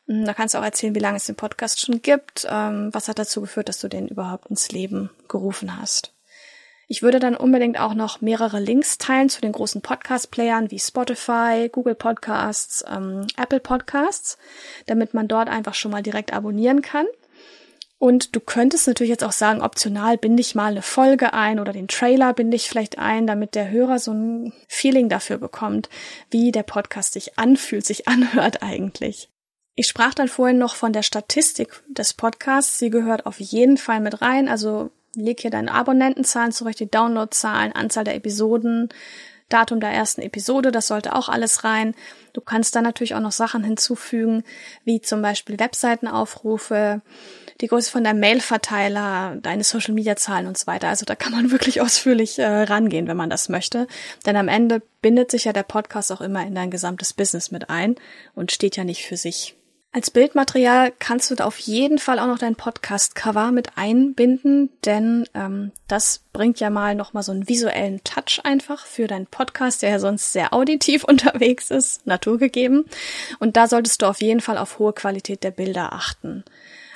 Hm, 0.07 0.25
da 0.25 0.33
kannst 0.33 0.55
du 0.55 0.59
auch 0.59 0.63
erzählen, 0.65 0.93
wie 0.93 0.99
lange 0.99 1.15
es 1.15 1.27
den 1.27 1.37
Podcast 1.37 1.79
schon 1.79 2.01
gibt, 2.01 2.45
ähm, 2.49 2.89
was 2.91 3.07
hat 3.07 3.17
dazu 3.17 3.39
geführt, 3.39 3.69
dass 3.69 3.79
du 3.79 3.87
den 3.87 4.09
überhaupt 4.09 4.47
ins 4.47 4.73
Leben 4.73 5.09
gerufen 5.29 5.79
hast. 5.79 6.11
Ich 6.89 7.01
würde 7.01 7.19
dann 7.19 7.37
unbedingt 7.37 7.79
auch 7.79 7.93
noch 7.93 8.19
mehrere 8.19 8.59
Links 8.59 8.97
teilen 8.97 9.29
zu 9.29 9.39
den 9.39 9.53
großen 9.53 9.81
Podcast-Playern 9.81 10.69
wie 10.69 10.79
Spotify, 10.79 11.69
Google 11.71 11.95
Podcasts, 11.95 12.83
ähm, 12.93 13.25
Apple 13.37 13.61
Podcasts, 13.61 14.37
damit 14.85 15.13
man 15.13 15.29
dort 15.29 15.47
einfach 15.47 15.75
schon 15.75 15.91
mal 15.91 16.03
direkt 16.03 16.33
abonnieren 16.33 16.81
kann. 16.81 17.05
Und 17.99 18.35
du 18.35 18.39
könntest 18.39 18.87
natürlich 18.87 19.09
jetzt 19.09 19.23
auch 19.23 19.31
sagen, 19.31 19.61
optional 19.61 20.17
binde 20.17 20.41
ich 20.41 20.53
mal 20.53 20.71
eine 20.71 20.83
Folge 20.83 21.33
ein 21.33 21.59
oder 21.59 21.73
den 21.73 21.87
Trailer 21.87 22.33
binde 22.33 22.55
ich 22.55 22.69
vielleicht 22.69 22.99
ein, 22.99 23.25
damit 23.25 23.55
der 23.55 23.71
Hörer 23.71 23.97
so 23.97 24.11
ein 24.11 24.53
Feeling 24.67 25.09
dafür 25.09 25.39
bekommt, 25.39 25.89
wie 26.29 26.51
der 26.51 26.63
Podcast 26.63 27.13
sich 27.13 27.39
anfühlt, 27.39 27.85
sich 27.85 28.07
anhört 28.07 28.61
eigentlich. 28.61 29.29
Ich 29.75 29.87
sprach 29.87 30.13
dann 30.13 30.27
vorhin 30.27 30.57
noch 30.57 30.75
von 30.75 30.93
der 30.93 31.03
Statistik 31.03 31.83
des 31.87 32.13
Podcasts. 32.13 32.79
Sie 32.79 32.89
gehört 32.89 33.25
auf 33.25 33.39
jeden 33.39 33.77
Fall 33.77 33.99
mit 33.99 34.21
rein. 34.21 34.47
Also 34.47 34.91
leg 35.15 35.39
hier 35.39 35.51
deine 35.51 35.71
Abonnentenzahlen 35.71 36.51
zurecht, 36.51 36.79
die 36.79 36.89
Downloadzahlen, 36.89 37.73
Anzahl 37.73 38.03
der 38.03 38.15
Episoden, 38.15 38.89
Datum 39.49 39.79
der 39.79 39.91
ersten 39.91 40.21
Episode, 40.21 40.71
das 40.71 40.87
sollte 40.87 41.15
auch 41.15 41.29
alles 41.29 41.63
rein. 41.63 41.95
Du 42.33 42.41
kannst 42.41 42.75
dann 42.75 42.83
natürlich 42.83 43.15
auch 43.15 43.21
noch 43.21 43.31
Sachen 43.31 43.63
hinzufügen, 43.63 44.43
wie 44.83 45.01
zum 45.01 45.21
Beispiel 45.21 45.59
Webseitenaufrufe, 45.59 47.01
die 47.61 47.67
Größe 47.67 47.91
von 47.91 48.03
deinem 48.03 48.19
Mailverteiler, 48.19 49.37
deine 49.41 49.63
Social 49.63 49.93
Media 49.93 50.15
Zahlen 50.15 50.47
und 50.47 50.57
so 50.57 50.67
weiter. 50.67 50.89
Also 50.89 51.05
da 51.05 51.15
kann 51.15 51.31
man 51.31 51.51
wirklich 51.51 51.81
ausführlich 51.81 52.37
äh, 52.39 52.45
rangehen, 52.45 53.07
wenn 53.07 53.17
man 53.17 53.29
das 53.29 53.49
möchte. 53.49 53.87
Denn 54.25 54.35
am 54.35 54.47
Ende 54.47 54.81
bindet 55.01 55.31
sich 55.31 55.45
ja 55.45 55.53
der 55.53 55.63
Podcast 55.63 56.11
auch 56.11 56.21
immer 56.21 56.45
in 56.45 56.55
dein 56.55 56.71
gesamtes 56.71 57.13
Business 57.13 57.51
mit 57.51 57.69
ein 57.69 57.95
und 58.35 58.51
steht 58.51 58.77
ja 58.77 58.83
nicht 58.83 59.05
für 59.05 59.17
sich. 59.17 59.56
Als 59.93 60.11
Bildmaterial 60.11 60.91
kannst 60.99 61.31
du 61.31 61.35
da 61.35 61.45
auf 61.45 61.57
jeden 61.59 61.97
Fall 61.97 62.19
auch 62.19 62.27
noch 62.27 62.37
dein 62.37 62.55
Podcast-Cover 62.55 63.51
mit 63.51 63.77
einbinden, 63.77 64.69
denn 64.85 65.27
ähm, 65.33 65.71
das 65.87 66.21
bringt 66.33 66.59
ja 66.59 66.69
mal 66.69 66.93
nochmal 66.93 67.23
so 67.23 67.31
einen 67.31 67.47
visuellen 67.47 68.03
Touch 68.03 68.41
einfach 68.43 68.85
für 68.85 69.07
deinen 69.07 69.27
Podcast, 69.27 69.81
der 69.81 69.91
ja 69.91 69.99
sonst 69.99 70.33
sehr 70.33 70.53
auditiv 70.53 71.03
unterwegs 71.07 71.71
ist, 71.71 72.05
naturgegeben. 72.05 72.85
Und 73.39 73.57
da 73.57 73.67
solltest 73.67 74.01
du 74.01 74.05
auf 74.07 74.21
jeden 74.21 74.41
Fall 74.41 74.57
auf 74.57 74.77
hohe 74.77 74.93
Qualität 74.93 75.43
der 75.43 75.51
Bilder 75.51 75.93
achten. 75.93 76.43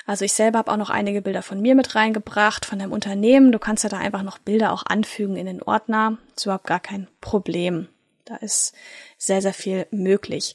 Also 0.06 0.24
ich 0.24 0.32
selber 0.32 0.58
habe 0.58 0.70
auch 0.70 0.76
noch 0.76 0.90
einige 0.90 1.22
Bilder 1.22 1.42
von 1.42 1.60
mir 1.60 1.74
mit 1.74 1.94
reingebracht, 1.94 2.66
von 2.66 2.78
deinem 2.78 2.92
Unternehmen. 2.92 3.52
Du 3.52 3.58
kannst 3.58 3.84
ja 3.84 3.90
da 3.90 3.98
einfach 3.98 4.22
noch 4.22 4.38
Bilder 4.38 4.72
auch 4.72 4.84
anfügen 4.84 5.36
in 5.36 5.46
den 5.46 5.62
Ordner. 5.62 6.18
Ist 6.36 6.44
überhaupt 6.44 6.66
gar 6.66 6.80
kein 6.80 7.08
Problem. 7.20 7.88
Da 8.24 8.36
ist 8.36 8.74
sehr, 9.18 9.42
sehr 9.42 9.54
viel 9.54 9.86
möglich. 9.90 10.54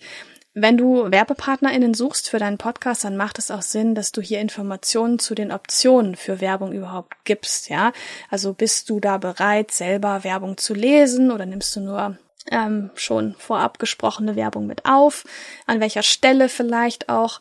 Wenn 0.59 0.75
du 0.75 1.11
WerbepartnerInnen 1.11 1.93
suchst 1.93 2.29
für 2.29 2.39
deinen 2.39 2.57
Podcast, 2.57 3.03
dann 3.03 3.15
macht 3.15 3.37
es 3.37 3.51
auch 3.51 3.61
Sinn, 3.61 3.93
dass 3.93 4.11
du 4.11 4.21
hier 4.21 4.39
Informationen 4.39 5.19
zu 5.19 5.35
den 5.35 5.51
Optionen 5.51 6.15
für 6.15 6.41
Werbung 6.41 6.71
überhaupt 6.71 7.13
gibst, 7.25 7.69
ja. 7.69 7.91
Also 8.31 8.53
bist 8.53 8.89
du 8.89 8.99
da 8.99 9.19
bereit, 9.19 9.69
selber 9.69 10.23
Werbung 10.23 10.57
zu 10.57 10.73
lesen 10.73 11.29
oder 11.29 11.45
nimmst 11.45 11.75
du 11.75 11.81
nur 11.81 12.17
ähm, 12.49 12.89
schon 12.95 13.35
vorab 13.37 13.77
gesprochene 13.77 14.35
Werbung 14.35 14.65
mit 14.65 14.83
auf? 14.85 15.25
An 15.67 15.79
welcher 15.79 16.01
Stelle 16.03 16.49
vielleicht 16.49 17.07
auch? 17.07 17.39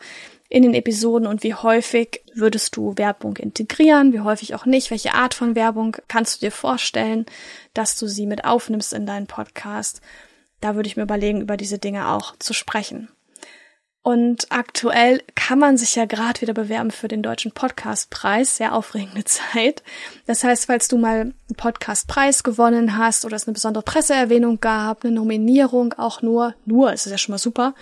in 0.48 0.62
den 0.62 0.74
Episoden 0.74 1.26
und 1.26 1.42
wie 1.42 1.54
häufig 1.54 2.22
würdest 2.32 2.76
du 2.76 2.96
Werbung 2.96 3.36
integrieren, 3.36 4.12
wie 4.12 4.20
häufig 4.20 4.54
auch 4.54 4.64
nicht, 4.64 4.92
welche 4.92 5.12
Art 5.12 5.34
von 5.34 5.56
Werbung 5.56 5.96
kannst 6.06 6.36
du 6.36 6.46
dir 6.46 6.52
vorstellen, 6.52 7.26
dass 7.74 7.98
du 7.98 8.06
sie 8.06 8.26
mit 8.26 8.44
aufnimmst 8.44 8.92
in 8.92 9.06
deinen 9.06 9.26
Podcast. 9.26 10.00
Da 10.66 10.74
würde 10.74 10.88
ich 10.88 10.96
mir 10.96 11.04
überlegen, 11.04 11.42
über 11.42 11.56
diese 11.56 11.78
Dinge 11.78 12.08
auch 12.08 12.34
zu 12.40 12.52
sprechen. 12.52 13.08
Und 14.02 14.50
aktuell 14.50 15.22
kann 15.36 15.60
man 15.60 15.76
sich 15.76 15.94
ja 15.94 16.06
gerade 16.06 16.40
wieder 16.40 16.54
bewerben 16.54 16.90
für 16.90 17.06
den 17.06 17.22
deutschen 17.22 17.52
Podcastpreis. 17.52 18.56
Sehr 18.56 18.74
aufregende 18.74 19.22
Zeit. 19.52 19.84
Das 20.26 20.42
heißt, 20.42 20.66
falls 20.66 20.88
du 20.88 20.98
mal 20.98 21.20
einen 21.20 21.34
Podcastpreis 21.56 22.42
gewonnen 22.42 22.98
hast 22.98 23.24
oder 23.24 23.36
es 23.36 23.46
eine 23.46 23.54
besondere 23.54 23.84
Presseerwähnung 23.84 24.58
gab, 24.58 25.04
eine 25.04 25.14
Nominierung 25.14 25.92
auch 25.92 26.20
nur, 26.20 26.56
nur, 26.64 26.92
ist 26.92 27.06
es 27.06 27.12
ja 27.12 27.18
schon 27.18 27.34
mal 27.34 27.38
super, 27.38 27.72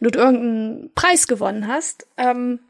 wenn 0.00 0.10
du 0.10 0.18
irgendeinen 0.18 0.90
Preis 0.94 1.26
gewonnen 1.26 1.66
hast, 1.68 2.06
ähm, 2.16 2.60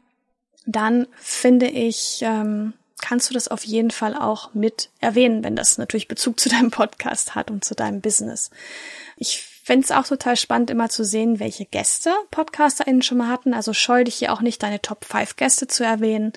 dann 0.65 1.07
finde 1.15 1.67
ich, 1.67 2.19
ähm, 2.21 2.73
kannst 3.01 3.29
du 3.29 3.33
das 3.33 3.47
auf 3.47 3.63
jeden 3.63 3.91
Fall 3.91 4.13
auch 4.13 4.53
mit 4.53 4.89
erwähnen, 4.99 5.41
wenn 5.45 5.55
das 5.55 5.77
natürlich 5.77 6.09
Bezug 6.09 6.37
zu 6.37 6.49
deinem 6.49 6.71
Podcast 6.71 7.33
hat 7.33 7.49
und 7.49 7.63
zu 7.63 7.75
deinem 7.75 8.01
Business. 8.01 8.49
Ich 9.17 9.52
fände 9.63 9.85
es 9.85 9.91
auch 9.91 10.05
total 10.05 10.35
spannend, 10.35 10.69
immer 10.69 10.89
zu 10.89 11.03
sehen, 11.03 11.39
welche 11.39 11.65
Gäste 11.65 12.11
PodcasterInnen 12.31 13.01
schon 13.01 13.17
mal 13.17 13.29
hatten. 13.29 13.53
Also 13.53 13.73
scheu 13.73 14.03
dich 14.03 14.15
hier 14.15 14.33
auch 14.33 14.41
nicht, 14.41 14.61
deine 14.61 14.81
Top 14.81 15.05
5 15.05 15.37
Gäste 15.37 15.67
zu 15.67 15.85
erwähnen. 15.85 16.33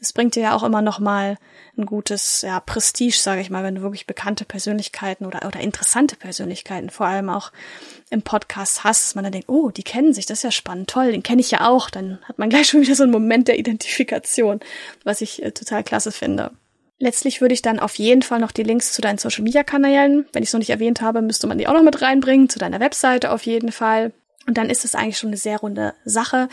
Es 0.00 0.12
bringt 0.12 0.34
dir 0.34 0.42
ja 0.42 0.54
auch 0.54 0.64
immer 0.64 0.82
noch 0.82 0.98
mal 0.98 1.38
ein 1.78 1.86
gutes 1.86 2.42
ja, 2.42 2.60
Prestige, 2.60 3.16
sage 3.16 3.40
ich 3.40 3.48
mal, 3.48 3.62
wenn 3.62 3.76
du 3.76 3.82
wirklich 3.82 4.06
bekannte 4.06 4.44
Persönlichkeiten 4.44 5.24
oder, 5.24 5.46
oder 5.46 5.60
interessante 5.60 6.16
Persönlichkeiten 6.16 6.90
vor 6.90 7.06
allem 7.06 7.30
auch 7.30 7.52
im 8.10 8.22
Podcast 8.22 8.84
hast, 8.84 9.04
dass 9.04 9.14
man 9.14 9.24
dann 9.24 9.32
denkt, 9.32 9.48
oh, 9.48 9.70
die 9.70 9.82
kennen 9.82 10.12
sich, 10.12 10.26
das 10.26 10.40
ist 10.40 10.42
ja 10.42 10.50
spannend, 10.50 10.90
toll, 10.90 11.12
den 11.12 11.22
kenne 11.22 11.40
ich 11.40 11.50
ja 11.52 11.66
auch. 11.66 11.90
Dann 11.90 12.18
hat 12.24 12.38
man 12.38 12.50
gleich 12.50 12.68
schon 12.68 12.82
wieder 12.82 12.96
so 12.96 13.04
einen 13.04 13.12
Moment 13.12 13.48
der 13.48 13.58
Identifikation, 13.58 14.60
was 15.04 15.20
ich 15.20 15.42
äh, 15.42 15.52
total 15.52 15.84
klasse 15.84 16.12
finde. 16.12 16.50
Letztlich 17.04 17.42
würde 17.42 17.52
ich 17.52 17.60
dann 17.60 17.80
auf 17.80 17.96
jeden 17.96 18.22
Fall 18.22 18.40
noch 18.40 18.50
die 18.50 18.62
Links 18.62 18.94
zu 18.94 19.02
deinen 19.02 19.18
Social 19.18 19.44
Media 19.44 19.62
Kanälen, 19.62 20.24
wenn 20.32 20.42
ich 20.42 20.48
es 20.48 20.52
noch 20.54 20.58
nicht 20.58 20.70
erwähnt 20.70 21.02
habe, 21.02 21.20
müsste 21.20 21.46
man 21.46 21.58
die 21.58 21.68
auch 21.68 21.74
noch 21.74 21.82
mit 21.82 22.00
reinbringen, 22.00 22.48
zu 22.48 22.58
deiner 22.58 22.80
Webseite 22.80 23.30
auf 23.30 23.44
jeden 23.44 23.72
Fall. 23.72 24.14
Und 24.46 24.56
dann 24.56 24.70
ist 24.70 24.86
es 24.86 24.94
eigentlich 24.94 25.18
schon 25.18 25.28
eine 25.28 25.36
sehr 25.36 25.58
runde 25.58 25.92
Sache. 26.06 26.48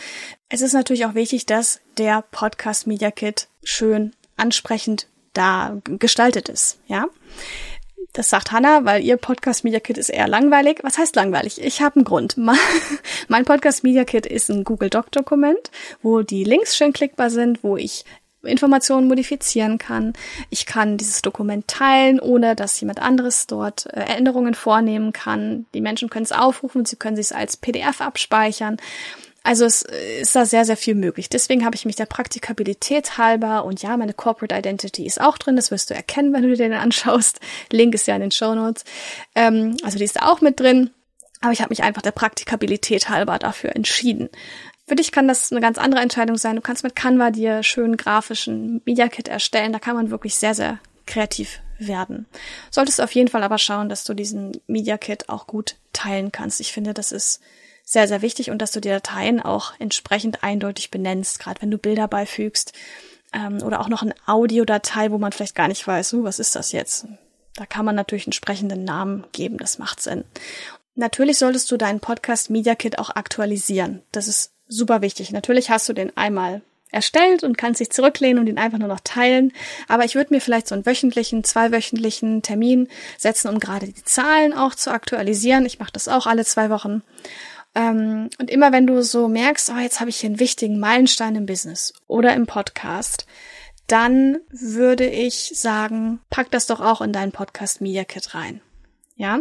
Es 0.50 0.60
ist 0.60 0.74
natürlich 0.74 1.06
auch 1.06 1.14
wichtig, 1.14 1.46
dass 1.46 1.80
der 1.96 2.22
Podcast 2.32 2.86
Media 2.86 3.10
Kit 3.10 3.48
schön 3.64 4.12
ansprechend 4.36 5.06
da 5.32 5.80
gestaltet 5.86 6.50
ist, 6.50 6.78
ja. 6.86 7.06
Das 8.12 8.28
sagt 8.28 8.52
Hannah, 8.52 8.84
weil 8.84 9.02
ihr 9.02 9.16
Podcast 9.16 9.64
Media 9.64 9.80
Kit 9.80 9.96
ist 9.96 10.10
eher 10.10 10.28
langweilig. 10.28 10.80
Was 10.82 10.98
heißt 10.98 11.16
langweilig? 11.16 11.62
Ich 11.62 11.80
habe 11.80 11.96
einen 11.96 12.04
Grund. 12.04 12.36
Mein 13.28 13.46
Podcast 13.46 13.84
Media 13.84 14.04
Kit 14.04 14.26
ist 14.26 14.50
ein 14.50 14.64
Google 14.64 14.90
Doc 14.90 15.10
Dokument, 15.12 15.70
wo 16.02 16.20
die 16.20 16.44
Links 16.44 16.76
schön 16.76 16.92
klickbar 16.92 17.30
sind, 17.30 17.64
wo 17.64 17.78
ich 17.78 18.04
Informationen 18.42 19.08
modifizieren 19.08 19.78
kann. 19.78 20.12
Ich 20.50 20.66
kann 20.66 20.96
dieses 20.96 21.22
Dokument 21.22 21.68
teilen, 21.68 22.20
ohne 22.20 22.56
dass 22.56 22.80
jemand 22.80 23.00
anderes 23.00 23.46
dort 23.46 23.86
äh, 23.86 24.00
Änderungen 24.00 24.54
vornehmen 24.54 25.12
kann. 25.12 25.66
Die 25.74 25.80
Menschen 25.80 26.10
können 26.10 26.24
es 26.24 26.32
aufrufen, 26.32 26.84
sie 26.84 26.96
können 26.96 27.18
es 27.18 27.32
als 27.32 27.56
PDF 27.56 28.00
abspeichern. 28.00 28.78
Also 29.44 29.64
es 29.64 29.82
äh, 29.82 30.20
ist 30.20 30.34
da 30.34 30.44
sehr, 30.44 30.64
sehr 30.64 30.76
viel 30.76 30.94
möglich. 30.94 31.28
Deswegen 31.28 31.64
habe 31.64 31.76
ich 31.76 31.84
mich 31.84 31.96
der 31.96 32.06
Praktikabilität 32.06 33.18
halber 33.18 33.64
und 33.64 33.82
ja, 33.82 33.96
meine 33.96 34.14
Corporate 34.14 34.54
Identity 34.54 35.04
ist 35.06 35.20
auch 35.20 35.38
drin. 35.38 35.56
Das 35.56 35.70
wirst 35.70 35.90
du 35.90 35.94
erkennen, 35.94 36.32
wenn 36.32 36.42
du 36.42 36.48
dir 36.48 36.56
den 36.56 36.72
anschaust. 36.74 37.40
Link 37.70 37.94
ist 37.94 38.06
ja 38.06 38.14
in 38.14 38.22
den 38.22 38.30
Show 38.30 38.54
Notes. 38.54 38.84
Ähm, 39.34 39.76
also 39.82 39.98
die 39.98 40.04
ist 40.04 40.16
da 40.16 40.30
auch 40.30 40.40
mit 40.40 40.60
drin. 40.60 40.90
Aber 41.40 41.52
ich 41.52 41.60
habe 41.60 41.70
mich 41.70 41.82
einfach 41.82 42.02
der 42.02 42.12
Praktikabilität 42.12 43.08
halber 43.08 43.38
dafür 43.38 43.74
entschieden. 43.74 44.28
Für 44.92 44.96
dich 44.96 45.10
kann 45.10 45.26
das 45.26 45.50
eine 45.50 45.62
ganz 45.62 45.78
andere 45.78 46.02
Entscheidung 46.02 46.36
sein. 46.36 46.56
Du 46.56 46.60
kannst 46.60 46.84
mit 46.84 46.94
Canva 46.94 47.30
dir 47.30 47.62
schönen 47.62 47.96
grafischen 47.96 48.82
Media 48.84 49.08
Kit 49.08 49.26
erstellen. 49.26 49.72
Da 49.72 49.78
kann 49.78 49.96
man 49.96 50.10
wirklich 50.10 50.34
sehr, 50.34 50.54
sehr 50.54 50.80
kreativ 51.06 51.60
werden. 51.78 52.26
Solltest 52.70 53.00
auf 53.00 53.10
jeden 53.12 53.28
Fall 53.28 53.42
aber 53.42 53.56
schauen, 53.56 53.88
dass 53.88 54.04
du 54.04 54.12
diesen 54.12 54.52
Media 54.66 54.98
Kit 54.98 55.30
auch 55.30 55.46
gut 55.46 55.76
teilen 55.94 56.30
kannst. 56.30 56.60
Ich 56.60 56.72
finde, 56.72 56.92
das 56.92 57.10
ist 57.10 57.40
sehr, 57.86 58.06
sehr 58.06 58.20
wichtig 58.20 58.50
und 58.50 58.58
dass 58.60 58.72
du 58.72 58.82
die 58.82 58.90
Dateien 58.90 59.40
auch 59.40 59.72
entsprechend 59.78 60.44
eindeutig 60.44 60.90
benennst, 60.90 61.38
gerade 61.38 61.62
wenn 61.62 61.70
du 61.70 61.78
Bilder 61.78 62.06
beifügst 62.06 62.74
ähm, 63.32 63.62
oder 63.62 63.80
auch 63.80 63.88
noch 63.88 64.02
eine 64.02 64.14
Audiodatei, 64.26 65.10
wo 65.10 65.16
man 65.16 65.32
vielleicht 65.32 65.54
gar 65.54 65.68
nicht 65.68 65.86
weiß, 65.86 66.12
uh, 66.12 66.24
was 66.24 66.38
ist 66.38 66.54
das 66.54 66.70
jetzt? 66.72 67.06
Da 67.54 67.64
kann 67.64 67.86
man 67.86 67.94
natürlich 67.94 68.26
entsprechenden 68.26 68.84
Namen 68.84 69.24
geben, 69.32 69.56
das 69.56 69.78
macht 69.78 70.02
Sinn. 70.02 70.24
Natürlich 70.94 71.38
solltest 71.38 71.70
du 71.70 71.78
deinen 71.78 72.00
Podcast 72.00 72.50
Media 72.50 72.74
Kit 72.74 72.98
auch 72.98 73.08
aktualisieren. 73.08 74.02
Das 74.12 74.28
ist 74.28 74.51
super 74.68 75.02
wichtig. 75.02 75.32
Natürlich 75.32 75.70
hast 75.70 75.88
du 75.88 75.92
den 75.92 76.16
einmal 76.16 76.62
erstellt 76.92 77.42
und 77.42 77.58
kannst 77.58 77.80
dich 77.80 77.90
zurücklehnen 77.90 78.38
und 78.38 78.46
ihn 78.46 78.58
einfach 78.58 78.78
nur 78.78 78.88
noch 78.88 79.00
teilen. 79.00 79.52
Aber 79.88 80.04
ich 80.04 80.14
würde 80.14 80.32
mir 80.32 80.40
vielleicht 80.40 80.68
so 80.68 80.74
einen 80.74 80.86
wöchentlichen, 80.86 81.42
zweiwöchentlichen 81.42 82.42
Termin 82.42 82.88
setzen, 83.18 83.48
um 83.48 83.58
gerade 83.58 83.86
die 83.86 84.04
Zahlen 84.04 84.52
auch 84.52 84.74
zu 84.74 84.92
aktualisieren. 84.92 85.66
Ich 85.66 85.78
mache 85.78 85.92
das 85.92 86.08
auch 86.08 86.26
alle 86.26 86.44
zwei 86.44 86.70
Wochen. 86.70 87.02
Ähm, 87.74 88.28
und 88.38 88.50
immer 88.50 88.70
wenn 88.72 88.86
du 88.86 89.02
so 89.02 89.28
merkst, 89.28 89.70
oh, 89.70 89.80
jetzt 89.80 90.00
habe 90.00 90.10
ich 90.10 90.18
hier 90.18 90.28
einen 90.28 90.40
wichtigen 90.40 90.78
Meilenstein 90.78 91.34
im 91.34 91.46
Business 91.46 91.94
oder 92.06 92.34
im 92.34 92.46
Podcast, 92.46 93.26
dann 93.86 94.38
würde 94.50 95.08
ich 95.08 95.52
sagen, 95.54 96.20
pack 96.30 96.50
das 96.50 96.66
doch 96.66 96.80
auch 96.80 97.00
in 97.00 97.12
deinen 97.12 97.32
Podcast 97.32 97.80
Media 97.80 98.04
Kit 98.04 98.34
rein. 98.34 98.60
Ja? 99.16 99.40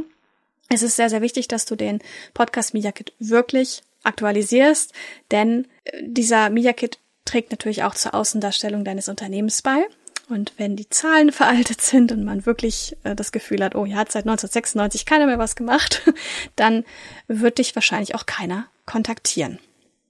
Es 0.70 0.82
ist 0.82 0.96
sehr, 0.96 1.10
sehr 1.10 1.22
wichtig, 1.22 1.50
dass 1.50 1.66
du 1.66 1.76
den 1.76 2.00
Podcast 2.34 2.74
Media 2.74 2.94
Kit 2.94 3.14
wirklich 3.20 3.84
aktualisierst, 4.04 4.94
denn 5.32 5.68
äh, 5.84 6.04
dieser 6.04 6.50
Media 6.50 6.74
Kit 6.74 7.00
trägt 7.26 7.52
natürlich 7.52 7.84
auch 7.84 7.96
zur 7.96 8.14
Außendarstellung 8.14 8.84
deines 8.84 9.10
Unternehmens 9.10 9.62
bei. 9.62 9.86
Und 10.30 10.54
wenn 10.58 10.76
die 10.76 10.90
Zahlen 10.90 11.32
veraltet 11.32 11.82
sind 11.82 12.12
und 12.12 12.24
man 12.24 12.46
wirklich 12.46 12.98
äh, 13.04 13.16
das 13.16 13.32
Gefühl 13.32 13.64
hat, 13.64 13.76
oh, 13.76 13.86
hier 13.86 13.98
hat 13.98 14.12
seit 14.12 14.24
1996 14.24 15.06
keiner 15.06 15.26
mehr 15.26 15.40
was 15.40 15.56
gemacht, 15.56 16.04
dann 16.56 16.86
wird 17.28 17.58
dich 17.58 17.76
wahrscheinlich 17.76 18.16
auch 18.16 18.26
keiner 18.26 18.68
kontaktieren. 18.86 19.60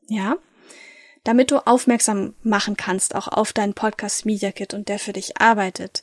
Ja? 0.08 0.36
Damit 1.23 1.51
du 1.51 1.58
aufmerksam 1.67 2.34
machen 2.41 2.77
kannst, 2.77 3.13
auch 3.15 3.27
auf 3.27 3.54
deinen 3.54 3.73
Podcast 3.73 4.25
Media 4.25 4.51
Kit 4.51 4.73
und 4.73 4.89
der 4.89 4.97
für 4.97 5.13
dich 5.13 5.39
arbeitet, 5.39 6.01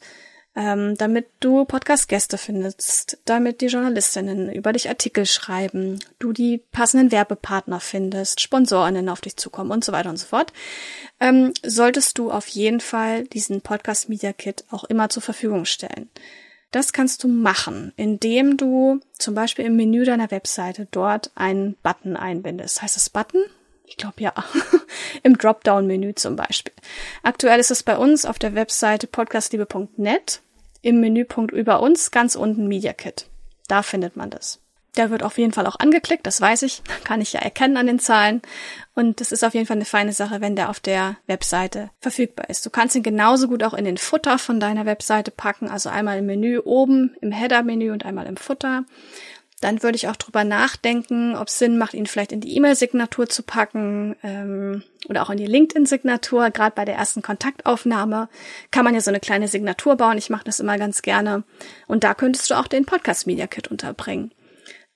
ähm, 0.59 0.97
damit 0.97 1.29
du 1.39 1.65
Podcast-Gäste 1.65 2.37
findest, 2.37 3.19
damit 3.25 3.61
die 3.61 3.67
Journalistinnen 3.67 4.53
über 4.53 4.73
dich 4.73 4.89
Artikel 4.89 5.25
schreiben, 5.25 6.01
du 6.19 6.33
die 6.33 6.61
passenden 6.73 7.13
Werbepartner 7.13 7.79
findest, 7.79 8.41
Sponsorinnen 8.41 9.09
auf 9.09 9.21
dich 9.21 9.37
zukommen 9.37 9.71
und 9.71 9.85
so 9.85 9.93
weiter 9.93 10.11
und 10.11 10.17
so 10.17 10.27
fort, 10.27 10.53
ähm, 11.21 11.55
solltest 11.65 12.19
du 12.19 12.33
auf 12.33 12.49
jeden 12.49 12.81
Fall 12.81 13.23
diesen 13.29 13.61
Podcast 13.61 14.09
Media 14.09 14.33
Kit 14.33 14.65
auch 14.73 14.83
immer 14.83 15.09
zur 15.09 15.23
Verfügung 15.23 15.65
stellen. 15.65 16.11
Das 16.73 16.93
kannst 16.93 17.23
du 17.23 17.29
machen, 17.29 17.93
indem 17.97 18.57
du 18.57 18.99
zum 19.13 19.37
Beispiel 19.37 19.65
im 19.65 19.77
Menü 19.77 20.05
deiner 20.05 20.33
Webseite 20.33 20.89
dort 20.91 21.31
einen 21.37 21.77
Button 21.85 22.17
einbindest. 22.17 22.83
Heißt 22.83 22.97
das 22.97 23.11
Button? 23.11 23.45
Ich 23.87 23.97
glaube 23.97 24.21
ja. 24.21 24.35
Im 25.23 25.39
Dropdown-Menü 25.39 26.17
zum 26.17 26.35
Beispiel. 26.35 26.75
Aktuell 27.23 27.61
ist 27.61 27.71
es 27.71 27.85
bei 27.85 27.97
uns 27.97 28.25
auf 28.25 28.41
der 28.41 28.57
Webseite 28.57 29.07
podcastliebe.net 29.07 30.43
im 30.83 31.01
Menüpunkt 31.01 31.53
über 31.53 31.81
uns 31.81 32.11
ganz 32.11 32.35
unten 32.35 32.69
Media 32.69 32.93
Kit. 32.93 33.27
Da 33.69 33.83
findet 33.83 34.17
man 34.17 34.31
das. 34.31 34.61
Der 34.97 35.11
wird 35.11 35.23
auf 35.23 35.39
jeden 35.39 35.53
Fall 35.53 35.67
auch 35.67 35.79
angeklickt, 35.79 36.27
das 36.27 36.41
weiß 36.41 36.63
ich, 36.63 36.83
kann 37.05 37.21
ich 37.21 37.33
ja 37.33 37.41
erkennen 37.41 37.77
an 37.77 37.87
den 37.87 37.99
Zahlen. 37.99 38.43
Und 38.95 39.21
es 39.21 39.31
ist 39.31 39.45
auf 39.45 39.55
jeden 39.55 39.67
Fall 39.67 39.77
eine 39.77 39.85
feine 39.85 40.13
Sache, 40.13 40.41
wenn 40.41 40.57
der 40.57 40.71
auf 40.71 40.81
der 40.81 41.17
Webseite 41.27 41.91
verfügbar 42.01 42.51
ist. 42.51 42.67
Du 42.67 42.71
kannst 42.71 42.97
ihn 42.97 43.03
genauso 43.03 43.49
gut 43.49 43.63
auch 43.63 43.75
in 43.75 43.85
den 43.85 43.99
Futter 43.99 44.39
von 44.39 44.59
deiner 44.59 44.87
Webseite 44.87 45.31
packen, 45.31 45.69
also 45.69 45.89
einmal 45.89 46.19
im 46.19 46.27
Menü 46.27 46.59
oben, 46.59 47.15
im 47.21 47.31
Header-Menü 47.31 47.93
und 47.93 48.05
einmal 48.05 48.27
im 48.27 48.37
Futter 48.37 48.85
dann 49.61 49.83
würde 49.83 49.97
ich 49.97 50.09
auch 50.09 50.17
drüber 50.17 50.45
nachdenken, 50.45 51.35
ob 51.35 51.49
es 51.49 51.59
Sinn 51.59 51.79
macht, 51.79 51.95
ihn 51.95 52.07
vielleicht 52.07 52.33
in 52.33 52.41
die 52.41 52.57
E-Mail-Signatur 52.57 53.29
zu 53.29 53.43
packen 53.43 54.17
ähm, 54.23 54.83
oder 55.09 55.23
auch 55.23 55.31
in 55.31 55.39
die 55.39 55.47
LinkedIn-Signatur. 55.47 56.51
Gerade 56.51 56.75
bei 56.75 56.85
der 56.85 56.95
ersten 56.95 57.23
Kontaktaufnahme 57.23 58.29
kann 58.71 58.85
man 58.85 58.95
ja 58.95 59.01
so 59.01 59.11
eine 59.11 59.21
kleine 59.21 59.49
Signatur 59.49 59.97
bauen. 59.97 60.19
Ich 60.19 60.31
mache 60.31 60.45
das 60.45 60.61
immer 60.61 60.79
ganz 60.79 61.03
gerne. 61.03 61.43
Und 61.87 62.05
da 62.05 62.15
könntest 62.15 62.51
du 62.51 62.55
auch 62.55 62.69
den 62.69 62.87
Podcast 62.87 63.27
Media 63.27 63.47
Kit 63.47 63.69
unterbringen. 63.69 64.33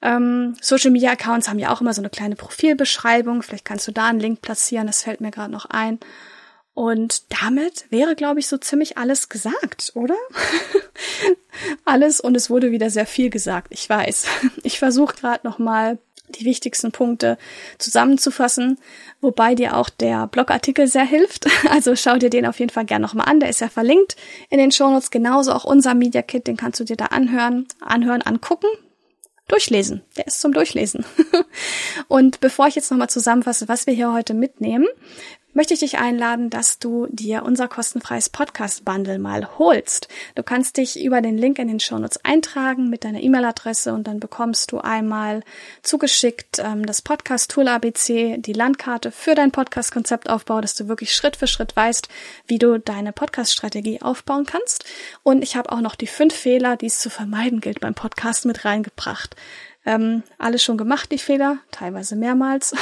Ähm, 0.01 0.57
Social 0.61 0.91
Media 0.91 1.13
Accounts 1.13 1.49
haben 1.49 1.59
ja 1.59 1.73
auch 1.73 1.81
immer 1.81 1.95
so 1.95 2.03
eine 2.03 2.11
kleine 2.11 2.37
Profilbeschreibung. 2.37 3.43
Vielleicht 3.43 3.65
kannst 3.65 3.89
du 3.89 3.93
da 3.93 4.07
einen 4.07 4.21
Link 4.21 4.43
platzieren. 4.43 4.87
Das 4.87 5.03
fällt 5.03 5.21
mir 5.21 5.31
gerade 5.31 5.53
noch 5.53 5.67
ein. 5.67 5.99
Und 6.75 7.25
damit 7.43 7.85
wäre, 7.91 8.17
glaube 8.17 8.41
ich, 8.41 8.47
so 8.47 8.57
ziemlich 8.57 8.97
alles 8.97 9.29
gesagt, 9.29 9.93
oder? 9.95 10.17
alles 11.85 12.19
und 12.21 12.35
es 12.35 12.49
wurde 12.49 12.71
wieder 12.71 12.89
sehr 12.89 13.07
viel 13.07 13.29
gesagt, 13.29 13.69
ich 13.71 13.89
weiß. 13.89 14.27
Ich 14.63 14.79
versuche 14.79 15.15
gerade 15.15 15.47
nochmal 15.47 15.99
die 16.33 16.47
wichtigsten 16.47 16.93
Punkte 16.93 17.37
zusammenzufassen, 17.79 18.79
wobei 19.21 19.55
dir 19.55 19.77
auch 19.77 19.91
der 19.91 20.27
Blogartikel 20.29 20.87
sehr 20.87 21.05
hilft. 21.05 21.47
Also 21.71 21.97
schau 21.97 22.17
dir 22.17 22.31
den 22.31 22.47
auf 22.47 22.59
jeden 22.59 22.73
Fall 22.73 22.85
gerne 22.85 23.05
nochmal 23.05 23.29
an. 23.29 23.41
Der 23.41 23.49
ist 23.49 23.61
ja 23.61 23.69
verlinkt 23.69 24.17
in 24.51 24.59
den 24.59 24.73
Shownotes. 24.73 25.11
Genauso 25.11 25.53
auch 25.53 25.65
unser 25.65 25.95
Media 25.95 26.23
Kit, 26.23 26.47
den 26.47 26.57
kannst 26.57 26.81
du 26.81 26.85
dir 26.85 26.97
da 26.97 27.07
anhören, 27.07 27.67
anhören, 27.81 28.23
angucken 28.23 28.67
durchlesen. 29.49 30.03
Der 30.17 30.27
ist 30.27 30.41
zum 30.41 30.53
Durchlesen. 30.53 31.05
und 32.09 32.41
bevor 32.41 32.67
ich 32.69 32.75
jetzt 32.75 32.91
nochmal 32.91 33.11
zusammenfasse, 33.11 33.69
was 33.69 33.87
wir 33.87 33.95
hier 33.95 34.13
heute 34.13 34.35
mitnehmen, 34.35 34.87
möchte 35.53 35.75
ich 35.75 35.81
dich 35.81 35.99
einladen, 35.99 36.51
dass 36.51 36.79
du 36.79 37.07
dir 37.11 37.43
unser 37.45 37.69
kostenfreies 37.69 38.29
Podcast-Bundle 38.29 39.19
mal 39.19 39.59
holst. 39.59 40.09
Du 40.35 40.43
kannst 40.43 40.77
dich 40.77 41.03
über 41.03 41.21
den 41.21 41.37
Link 41.37 41.59
in 41.59 41.69
den 41.69 41.81
Shownotes 41.81 42.25
eintragen 42.25 42.89
mit 42.89 43.05
deiner 43.05 43.21
E-Mail-Adresse 43.21 43.93
und 43.93 44.07
dann 44.07 44.21
bekommst 44.21 44.73
du 44.73 44.79
einmal 44.79 45.43
zugeschickt 45.83 46.59
ähm, 46.59 46.87
das 46.87 47.03
Podcast-Tool 47.03 47.69
ABC, 47.69 48.39
die 48.39 48.53
Landkarte 48.53 49.11
für 49.11 49.35
dein 49.35 49.51
Podcast-Konzeptaufbau, 49.53 50.61
dass 50.61 50.75
du 50.75 50.89
wirklich 50.89 51.15
Schritt 51.15 51.37
für 51.37 51.47
Schritt 51.47 51.77
weißt, 51.77 52.09
wie 52.47 52.59
du 52.59 52.79
deine 52.79 53.13
Podcast-Strategie 53.13 54.03
aufbauen 54.03 54.47
kannst. 54.47 54.85
Und 55.23 55.43
ich 55.43 55.57
habe 55.57 55.71
auch 55.73 55.81
noch 55.81 55.95
die 55.95 56.07
fünf 56.07 56.35
Fehler, 56.35 56.77
die 56.77 56.87
es 56.87 56.99
zu 56.99 57.11
vermeiden 57.11 57.61
gilt 57.61 57.81
beim 57.81 57.95
Podcast 57.95 58.47
mit 58.47 58.65
reingebracht. 58.65 59.37
Ähm, 59.85 60.23
alles 60.39 60.63
schon 60.63 60.79
gemacht, 60.79 61.11
die 61.11 61.19
Fehler, 61.19 61.59
teilweise 61.71 62.17
mehrmals. 62.17 62.75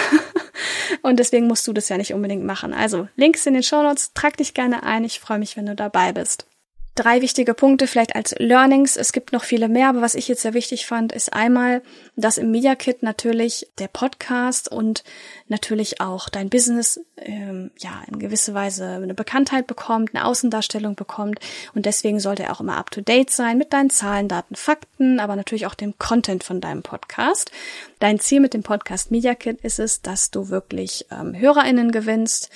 und 1.02 1.18
deswegen 1.18 1.46
musst 1.46 1.66
du 1.66 1.72
das 1.72 1.88
ja 1.88 1.96
nicht 1.96 2.12
unbedingt 2.12 2.44
machen. 2.44 2.74
Also 2.74 3.08
Links 3.16 3.46
in 3.46 3.54
den 3.54 3.62
Show 3.62 3.82
Notes, 3.82 4.12
trag 4.12 4.36
dich 4.36 4.54
gerne 4.54 4.82
ein. 4.82 5.04
Ich 5.04 5.20
freue 5.20 5.38
mich, 5.38 5.56
wenn 5.56 5.66
du 5.66 5.74
dabei 5.74 6.12
bist 6.12 6.46
drei 6.94 7.22
wichtige 7.22 7.54
Punkte 7.54 7.86
vielleicht 7.86 8.14
als 8.14 8.34
Learnings. 8.38 8.96
Es 8.96 9.12
gibt 9.12 9.32
noch 9.32 9.44
viele 9.44 9.68
mehr, 9.68 9.88
aber 9.88 10.02
was 10.02 10.14
ich 10.14 10.28
jetzt 10.28 10.42
sehr 10.42 10.54
wichtig 10.54 10.86
fand, 10.86 11.12
ist 11.12 11.32
einmal, 11.32 11.82
dass 12.16 12.38
im 12.38 12.50
Media 12.50 12.74
Kit 12.74 13.02
natürlich 13.02 13.68
der 13.78 13.88
Podcast 13.88 14.70
und 14.70 15.04
natürlich 15.48 16.00
auch 16.00 16.28
dein 16.28 16.50
Business 16.50 17.00
ähm, 17.16 17.70
ja 17.78 18.02
in 18.06 18.18
gewisser 18.18 18.54
Weise 18.54 18.86
eine 18.86 19.14
Bekanntheit 19.14 19.66
bekommt, 19.66 20.14
eine 20.14 20.24
Außendarstellung 20.24 20.94
bekommt 20.94 21.38
und 21.74 21.86
deswegen 21.86 22.20
sollte 22.20 22.42
er 22.42 22.52
auch 22.52 22.60
immer 22.60 22.76
up 22.76 22.90
to 22.90 23.00
date 23.00 23.30
sein 23.30 23.58
mit 23.58 23.72
deinen 23.72 23.90
Zahlen, 23.90 24.28
Daten, 24.28 24.56
Fakten, 24.56 25.20
aber 25.20 25.36
natürlich 25.36 25.66
auch 25.66 25.74
dem 25.74 25.96
Content 25.98 26.44
von 26.44 26.60
deinem 26.60 26.82
Podcast. 26.82 27.50
Dein 27.98 28.18
Ziel 28.18 28.40
mit 28.40 28.54
dem 28.54 28.62
Podcast 28.62 29.10
Media 29.10 29.34
Kit 29.34 29.60
ist 29.60 29.78
es, 29.78 30.02
dass 30.02 30.30
du 30.30 30.48
wirklich 30.48 31.06
ähm, 31.10 31.38
HörerInnen 31.38 31.92
gewinnst 31.92 32.50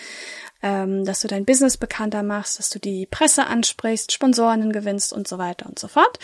ähm, 0.64 1.04
dass 1.04 1.20
du 1.20 1.28
dein 1.28 1.44
Business 1.44 1.76
bekannter 1.76 2.22
machst, 2.22 2.58
dass 2.58 2.70
du 2.70 2.78
die 2.78 3.04
Presse 3.04 3.46
ansprichst, 3.46 4.12
Sponsoren 4.12 4.72
gewinnst 4.72 5.12
und 5.12 5.28
so 5.28 5.36
weiter 5.36 5.66
und 5.66 5.78
so 5.78 5.88
fort. 5.88 6.18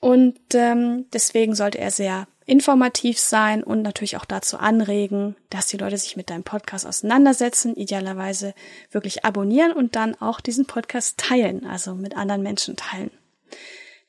Und 0.00 0.38
ähm, 0.54 1.06
deswegen 1.12 1.54
sollte 1.54 1.78
er 1.78 1.92
sehr 1.92 2.26
informativ 2.46 3.20
sein 3.20 3.62
und 3.62 3.82
natürlich 3.82 4.16
auch 4.16 4.24
dazu 4.24 4.58
anregen, 4.58 5.36
dass 5.50 5.68
die 5.68 5.76
Leute 5.76 5.96
sich 5.98 6.16
mit 6.16 6.30
deinem 6.30 6.42
Podcast 6.42 6.84
auseinandersetzen, 6.84 7.76
idealerweise 7.76 8.54
wirklich 8.90 9.24
abonnieren 9.24 9.70
und 9.70 9.94
dann 9.94 10.20
auch 10.20 10.40
diesen 10.40 10.66
Podcast 10.66 11.18
teilen, 11.18 11.64
also 11.64 11.94
mit 11.94 12.16
anderen 12.16 12.42
Menschen 12.42 12.74
teilen. 12.74 13.12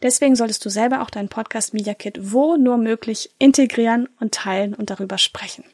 Deswegen 0.02 0.36
solltest 0.36 0.66
du 0.66 0.70
selber 0.70 1.04
auch 1.04 1.12
dein 1.12 1.30
Podcast 1.30 1.76
Media 1.76 1.94
Kit 1.94 2.18
wo 2.20 2.56
nur 2.56 2.78
möglich 2.78 3.30
integrieren 3.38 4.10
und 4.20 4.34
teilen 4.34 4.74
und 4.74 4.90
darüber 4.90 5.20
sprechen. 5.20 5.66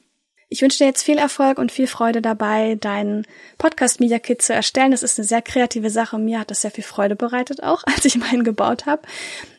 Ich 0.50 0.62
wünsche 0.62 0.78
dir 0.78 0.86
jetzt 0.86 1.04
viel 1.04 1.18
Erfolg 1.18 1.58
und 1.58 1.74
viel 1.74 1.88
Freude 1.88 2.22
dabei, 2.22 2.76
deinen 2.76 3.26
Podcast 3.58 4.00
Media 4.00 4.18
Kit 4.18 4.42
zu 4.42 4.54
erstellen. 4.54 4.92
Das 4.92 5.04
ist 5.04 5.20
eine 5.20 5.28
sehr 5.28 5.42
kreative 5.42 5.90
Sache. 5.90 6.18
Mir 6.18 6.40
hat 6.40 6.52
das 6.52 6.62
sehr 6.62 6.72
viel 6.72 6.86
Freude 6.86 7.18
bereitet, 7.18 7.64
auch 7.64 7.84
als 7.86 8.06
ich 8.06 8.18
meinen 8.18 8.44
gebaut 8.44 8.86
habe. 8.86 9.02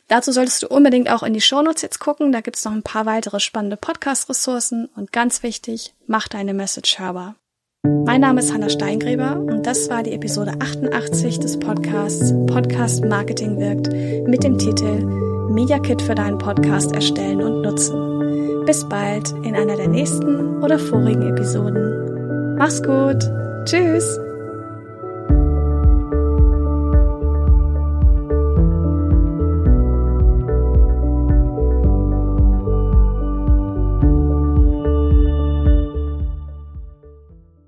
Dazu 0.09 0.33
solltest 0.33 0.63
du 0.63 0.69
unbedingt 0.69 1.11
auch 1.11 1.23
in 1.23 1.35
die 1.35 1.43
Shownotes 1.43 1.83
jetzt 1.83 1.99
gucken. 1.99 2.33
Da 2.33 2.41
gibt's 2.41 2.65
noch 2.65 2.73
ein 2.73 2.83
paar 2.83 3.05
weitere 3.05 3.41
spannende 3.41 3.77
Podcast-Ressourcen. 3.77 4.89
Und 4.97 5.13
ganz 5.13 5.43
wichtig, 5.43 5.93
mach 6.07 6.29
deine 6.29 6.55
Message 6.55 6.99
hörbar. 6.99 7.35
Mein 7.85 8.23
Name 8.23 8.41
ist 8.41 8.53
Hanna 8.53 8.71
Steingräber 8.71 9.37
und 9.37 9.65
das 9.65 9.89
war 9.89 10.03
die 10.03 10.13
Episode 10.13 10.55
88 10.59 11.39
des 11.39 11.59
Podcasts 11.61 12.33
Podcast 12.47 13.05
Marketing 13.05 13.59
wirkt 13.59 13.89
mit 14.27 14.43
dem 14.43 14.59
Titel 14.59 15.05
Media 15.51 15.79
Kit 15.79 16.03
für 16.03 16.15
deinen 16.15 16.39
Podcast 16.39 16.93
erstellen 16.93 17.41
und 17.41 17.63
nutzen. 17.63 18.08
Bis 18.69 18.87
bald 18.87 19.31
in 19.45 19.55
einer 19.57 19.77
der 19.77 19.89
nächsten 19.89 20.63
oder 20.63 20.79
vorigen 20.79 21.23
Episoden. 21.23 22.57
Mach's 22.59 22.83
gut. 22.83 23.17
Tschüss. 23.65 24.21